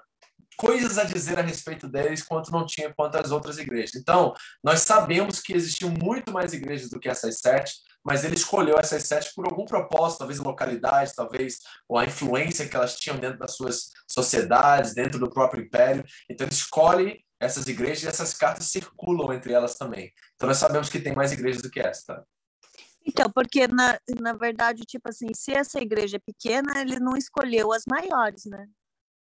[0.59, 3.95] coisas a dizer a respeito deles quanto não tinha quanto as outras igrejas.
[3.95, 8.77] Então, nós sabemos que existiam muito mais igrejas do que essas sete, mas ele escolheu
[8.79, 13.39] essas sete por algum propósito, talvez localidade, talvez ou a influência que elas tinham dentro
[13.39, 16.05] das suas sociedades, dentro do próprio império.
[16.29, 20.13] Então, ele escolhe essas igrejas e essas cartas circulam entre elas também.
[20.35, 22.25] Então, nós sabemos que tem mais igrejas do que essa?
[23.09, 27.73] Então, porque na, na verdade, tipo assim, se essa igreja é pequena, ele não escolheu
[27.73, 28.67] as maiores, né?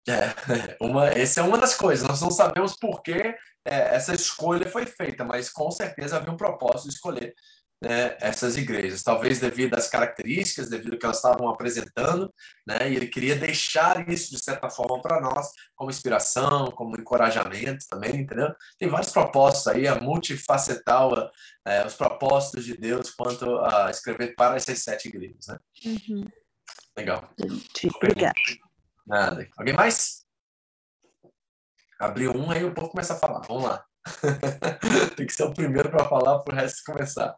[0.10, 2.08] É, uma, essa é uma das coisas.
[2.08, 3.36] Nós não sabemos por que é,
[3.96, 7.36] essa escolha foi feita, mas com certeza havia um propósito de escolher
[7.82, 9.04] né, essas igrejas.
[9.04, 12.34] Talvez devido às características, devido ao que elas estavam apresentando,
[12.66, 17.86] né, e ele queria deixar isso, de certa forma, para nós, como inspiração, como encorajamento
[17.90, 18.54] também, entendeu?
[18.80, 21.32] Tem vários propósitos aí, a multifacetal,
[21.66, 25.48] é, os propósitos de Deus quanto a escrever para essas sete igrejas.
[25.48, 25.60] Né?
[25.86, 26.26] Uhum.
[26.98, 27.30] Legal.
[27.96, 28.34] Obrigada.
[29.06, 29.48] Nada.
[29.56, 30.26] Alguém mais?
[32.00, 33.42] Abriu um, aí o povo começa a falar.
[33.48, 33.84] Vamos lá.
[35.16, 37.36] Tem que ser o primeiro para falar para o resto começar.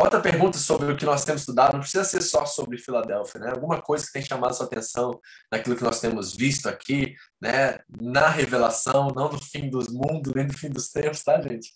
[0.00, 3.50] Outra pergunta sobre o que nós temos estudado, não precisa ser só sobre Filadélfia, né?
[3.50, 5.18] Alguma coisa que tem chamado sua atenção
[5.50, 7.80] naquilo que nós temos visto aqui, né?
[8.00, 11.72] Na revelação, não do fim dos mundos, nem do fim dos tempos, tá, gente?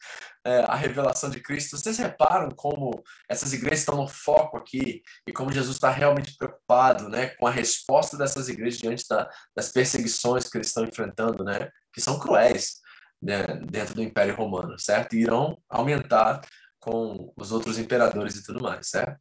[0.46, 1.76] É, a revelação de Cristo.
[1.76, 7.08] Vocês reparam como essas igrejas estão no foco aqui e como Jesus está realmente preocupado,
[7.08, 7.30] né?
[7.30, 11.68] Com a resposta dessas igrejas diante da, das perseguições que eles estão enfrentando, né?
[11.92, 12.82] Que são cruéis
[13.20, 13.42] né?
[13.68, 15.14] dentro do Império Romano, certo?
[15.14, 16.40] E irão aumentar
[16.82, 19.18] com os outros imperadores e tudo mais, certo?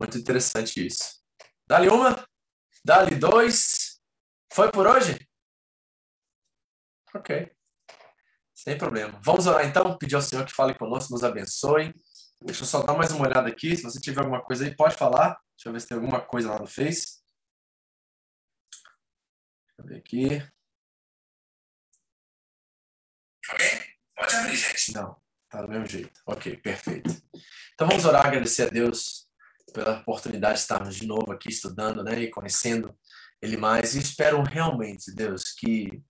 [0.00, 1.20] Muito interessante isso.
[1.66, 2.24] Dá-lhe uma,
[2.84, 4.00] dá-lhe dois.
[4.52, 5.28] Foi por hoje?
[7.12, 7.52] Ok.
[8.54, 9.20] Sem problema.
[9.22, 11.92] Vamos orar então, pedir ao Senhor que fale conosco, nos abençoe.
[12.40, 13.76] Deixa eu só dar mais uma olhada aqui.
[13.76, 15.40] Se você tiver alguma coisa aí, pode falar.
[15.56, 17.20] Deixa eu ver se tem alguma coisa lá no Face.
[19.66, 20.26] Deixa eu ver aqui.
[23.50, 23.96] Ok?
[24.14, 24.92] Pode abrir, gente.
[24.94, 25.23] Não.
[25.54, 26.20] Tá do mesmo jeito.
[26.26, 27.16] Ok, perfeito.
[27.74, 29.28] Então vamos orar, agradecer a Deus
[29.72, 32.92] pela oportunidade de estarmos de novo aqui estudando, né, e conhecendo
[33.40, 33.94] Ele mais.
[33.94, 36.02] E espero realmente, Deus, que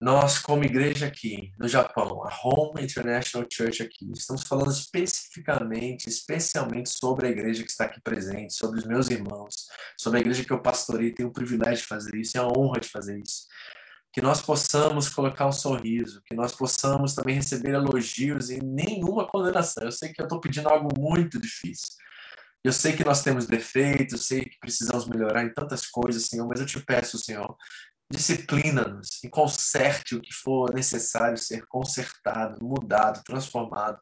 [0.00, 6.88] nós, como igreja aqui no Japão, a Home International Church aqui, estamos falando especificamente, especialmente
[6.88, 9.66] sobre a igreja que está aqui presente, sobre os meus irmãos,
[10.00, 12.80] sobre a igreja que eu pastorei, tenho o privilégio de fazer isso, é a honra
[12.80, 13.46] de fazer isso
[14.18, 19.84] que nós possamos colocar um sorriso, que nós possamos também receber elogios e nenhuma condenação.
[19.84, 21.94] Eu sei que eu estou pedindo algo muito difícil.
[22.64, 26.48] Eu sei que nós temos defeitos, eu sei que precisamos melhorar em tantas coisas, Senhor,
[26.48, 27.56] mas eu te peço, Senhor,
[28.10, 34.00] disciplina-nos e conserte o que for necessário ser consertado, mudado, transformado.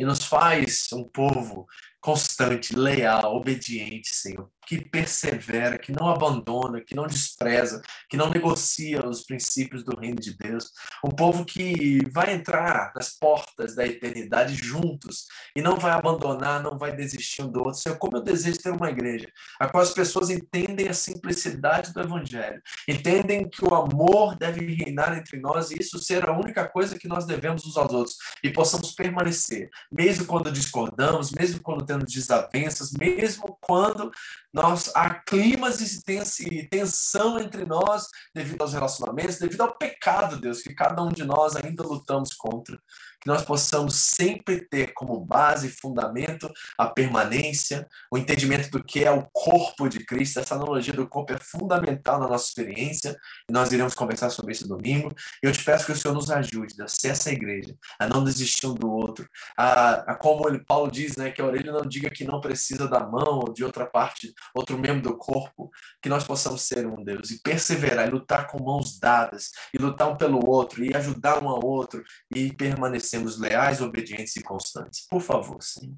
[0.00, 1.66] E nos faz um povo
[2.00, 9.04] constante, leal, obediente, Senhor, que persevera, que não abandona, que não despreza, que não negocia
[9.06, 10.70] os princípios do reino de Deus.
[11.04, 15.26] Um povo que vai entrar nas portas da eternidade juntos
[15.56, 17.80] e não vai abandonar, não vai desistir um do outro.
[17.80, 19.28] Senhor, como eu desejo ter uma igreja
[19.58, 25.16] a qual as pessoas entendem a simplicidade do evangelho, entendem que o amor deve reinar
[25.16, 28.50] entre nós e isso ser a única coisa que nós devemos uns aos outros e
[28.50, 34.12] possamos permanecer, mesmo quando discordamos, mesmo quando temos desavenças, mesmo quando
[34.52, 40.74] nós há climas de tensão entre nós devido aos relacionamentos, devido ao pecado, Deus, que
[40.74, 42.78] cada um de nós ainda lutamos contra
[43.20, 49.04] que nós possamos sempre ter como base e fundamento a permanência, o entendimento do que
[49.04, 50.40] é o corpo de Cristo.
[50.40, 53.16] Essa analogia do corpo é fundamental na nossa experiência
[53.48, 55.12] e nós iremos conversar sobre isso domingo.
[55.42, 58.66] Eu te peço que o Senhor nos ajude a ser essa igreja, a não desistir
[58.66, 62.10] um do outro, a, a como ele, Paulo diz, né, que a orelha não diga
[62.10, 65.70] que não precisa da mão ou de outra parte, outro membro do corpo,
[66.02, 70.08] que nós possamos ser um Deus e perseverar e lutar com mãos dadas e lutar
[70.08, 72.02] um pelo outro e ajudar um ao outro
[72.34, 75.06] e permanecer permanecemos leais, obedientes e constantes.
[75.08, 75.96] Por favor, Senhor.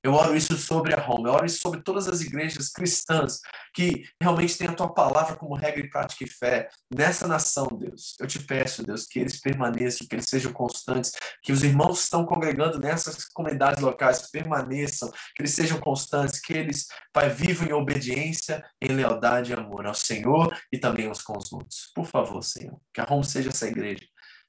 [0.00, 3.40] Eu oro isso sobre a Roma, eu oro isso sobre todas as igrejas cristãs
[3.74, 8.14] que realmente têm a tua palavra como regra e prática e fé nessa nação, Deus.
[8.20, 11.10] Eu te peço, Deus, que eles permaneçam, que eles sejam constantes,
[11.42, 16.52] que os irmãos que estão congregando nessas comunidades locais permaneçam, que eles sejam constantes, que
[16.52, 21.36] eles, Pai, vivam em obediência, em lealdade e amor ao Senhor e também uns com
[21.36, 21.90] os outros.
[21.92, 24.06] Por favor, Senhor, que a Roma seja essa igreja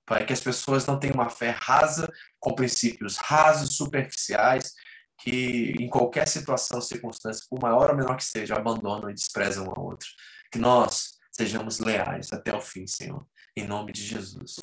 [0.10, 4.74] Pai, que as pessoas não tenham uma fé rasa, com princípios rasos, superficiais,
[5.20, 9.70] que em qualquer situação, circunstância, por maior ou menor que seja, abandonam e desprezam um
[9.70, 10.08] ao outro.
[10.52, 13.24] Que nós sejamos leais até o fim, Senhor.
[13.56, 14.56] Em nome de Jesus.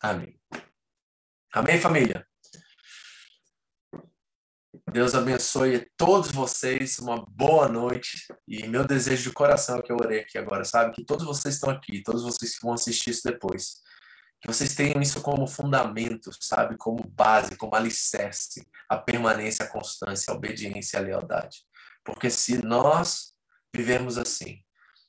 [0.00, 0.40] Amém.
[1.52, 2.26] Amém, família?
[4.90, 8.26] Deus abençoe todos vocês, uma boa noite.
[8.48, 10.94] E meu desejo de coração é que eu orei aqui agora, sabe?
[10.94, 13.82] Que todos vocês estão aqui, todos vocês que vão assistir isso depois
[14.40, 16.76] que vocês tenham isso como fundamento, sabe?
[16.76, 21.58] Como base, como alicerce, a permanência, a constância, a obediência a lealdade.
[22.02, 23.34] Porque se nós
[23.74, 24.62] vivemos assim,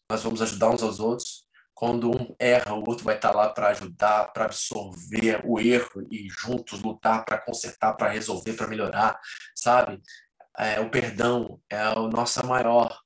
[0.10, 1.46] nós vamos ajudar uns aos outros.
[1.74, 6.28] Quando um erra, o outro vai estar lá para ajudar, para absorver o erro e
[6.30, 9.20] juntos lutar para consertar, para resolver, para melhorar,
[9.56, 10.00] sabe?
[10.58, 13.00] É, o perdão é a nossa maior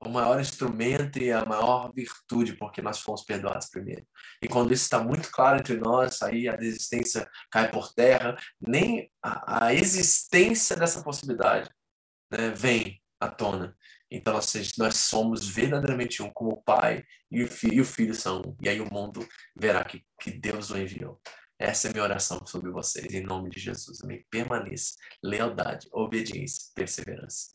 [0.00, 4.06] o maior instrumento e a maior virtude, porque nós fomos perdoados primeiro.
[4.42, 9.10] E quando isso está muito claro entre nós, aí a desistência cai por terra, nem
[9.22, 11.68] a, a existência dessa possibilidade
[12.30, 13.76] né, vem à tona.
[14.10, 18.14] Então, nós, nós somos verdadeiramente um, como o Pai e o, filho, e o Filho
[18.14, 18.56] são um.
[18.62, 21.20] E aí o mundo verá que, que Deus o enviou.
[21.58, 24.02] Essa é minha oração sobre vocês, em nome de Jesus.
[24.02, 24.24] Amém.
[24.30, 24.94] Permaneça.
[25.22, 27.48] Lealdade, obediência, perseverança.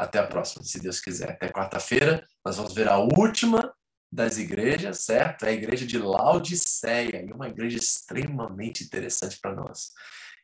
[0.00, 1.32] Até a próxima, se Deus quiser.
[1.32, 3.70] Até quarta-feira, nós vamos ver a última
[4.10, 5.44] das igrejas, certo?
[5.44, 9.90] É a igreja de Laodiceia, e uma igreja extremamente interessante para nós.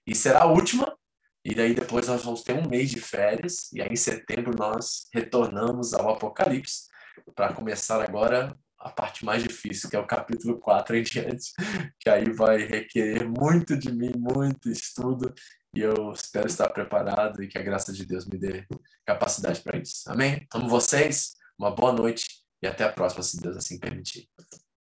[0.06, 0.94] E será a última,
[1.42, 5.06] E daí depois nós vamos ter um mês de férias, e aí em setembro nós
[5.14, 6.88] retornamos ao Apocalipse
[7.34, 11.52] para começar agora a parte mais difícil, que é o capítulo 4 em diante,
[12.00, 15.32] que aí vai requerer muito de mim, muito estudo,
[15.76, 18.66] e eu espero estar preparado e que a graça de Deus me dê
[19.04, 20.10] capacidade para isso.
[20.10, 20.46] Amém?
[20.54, 22.24] Amo vocês, uma boa noite
[22.62, 24.26] e até a próxima, se Deus assim permitir.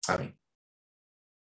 [0.09, 0.35] Amém.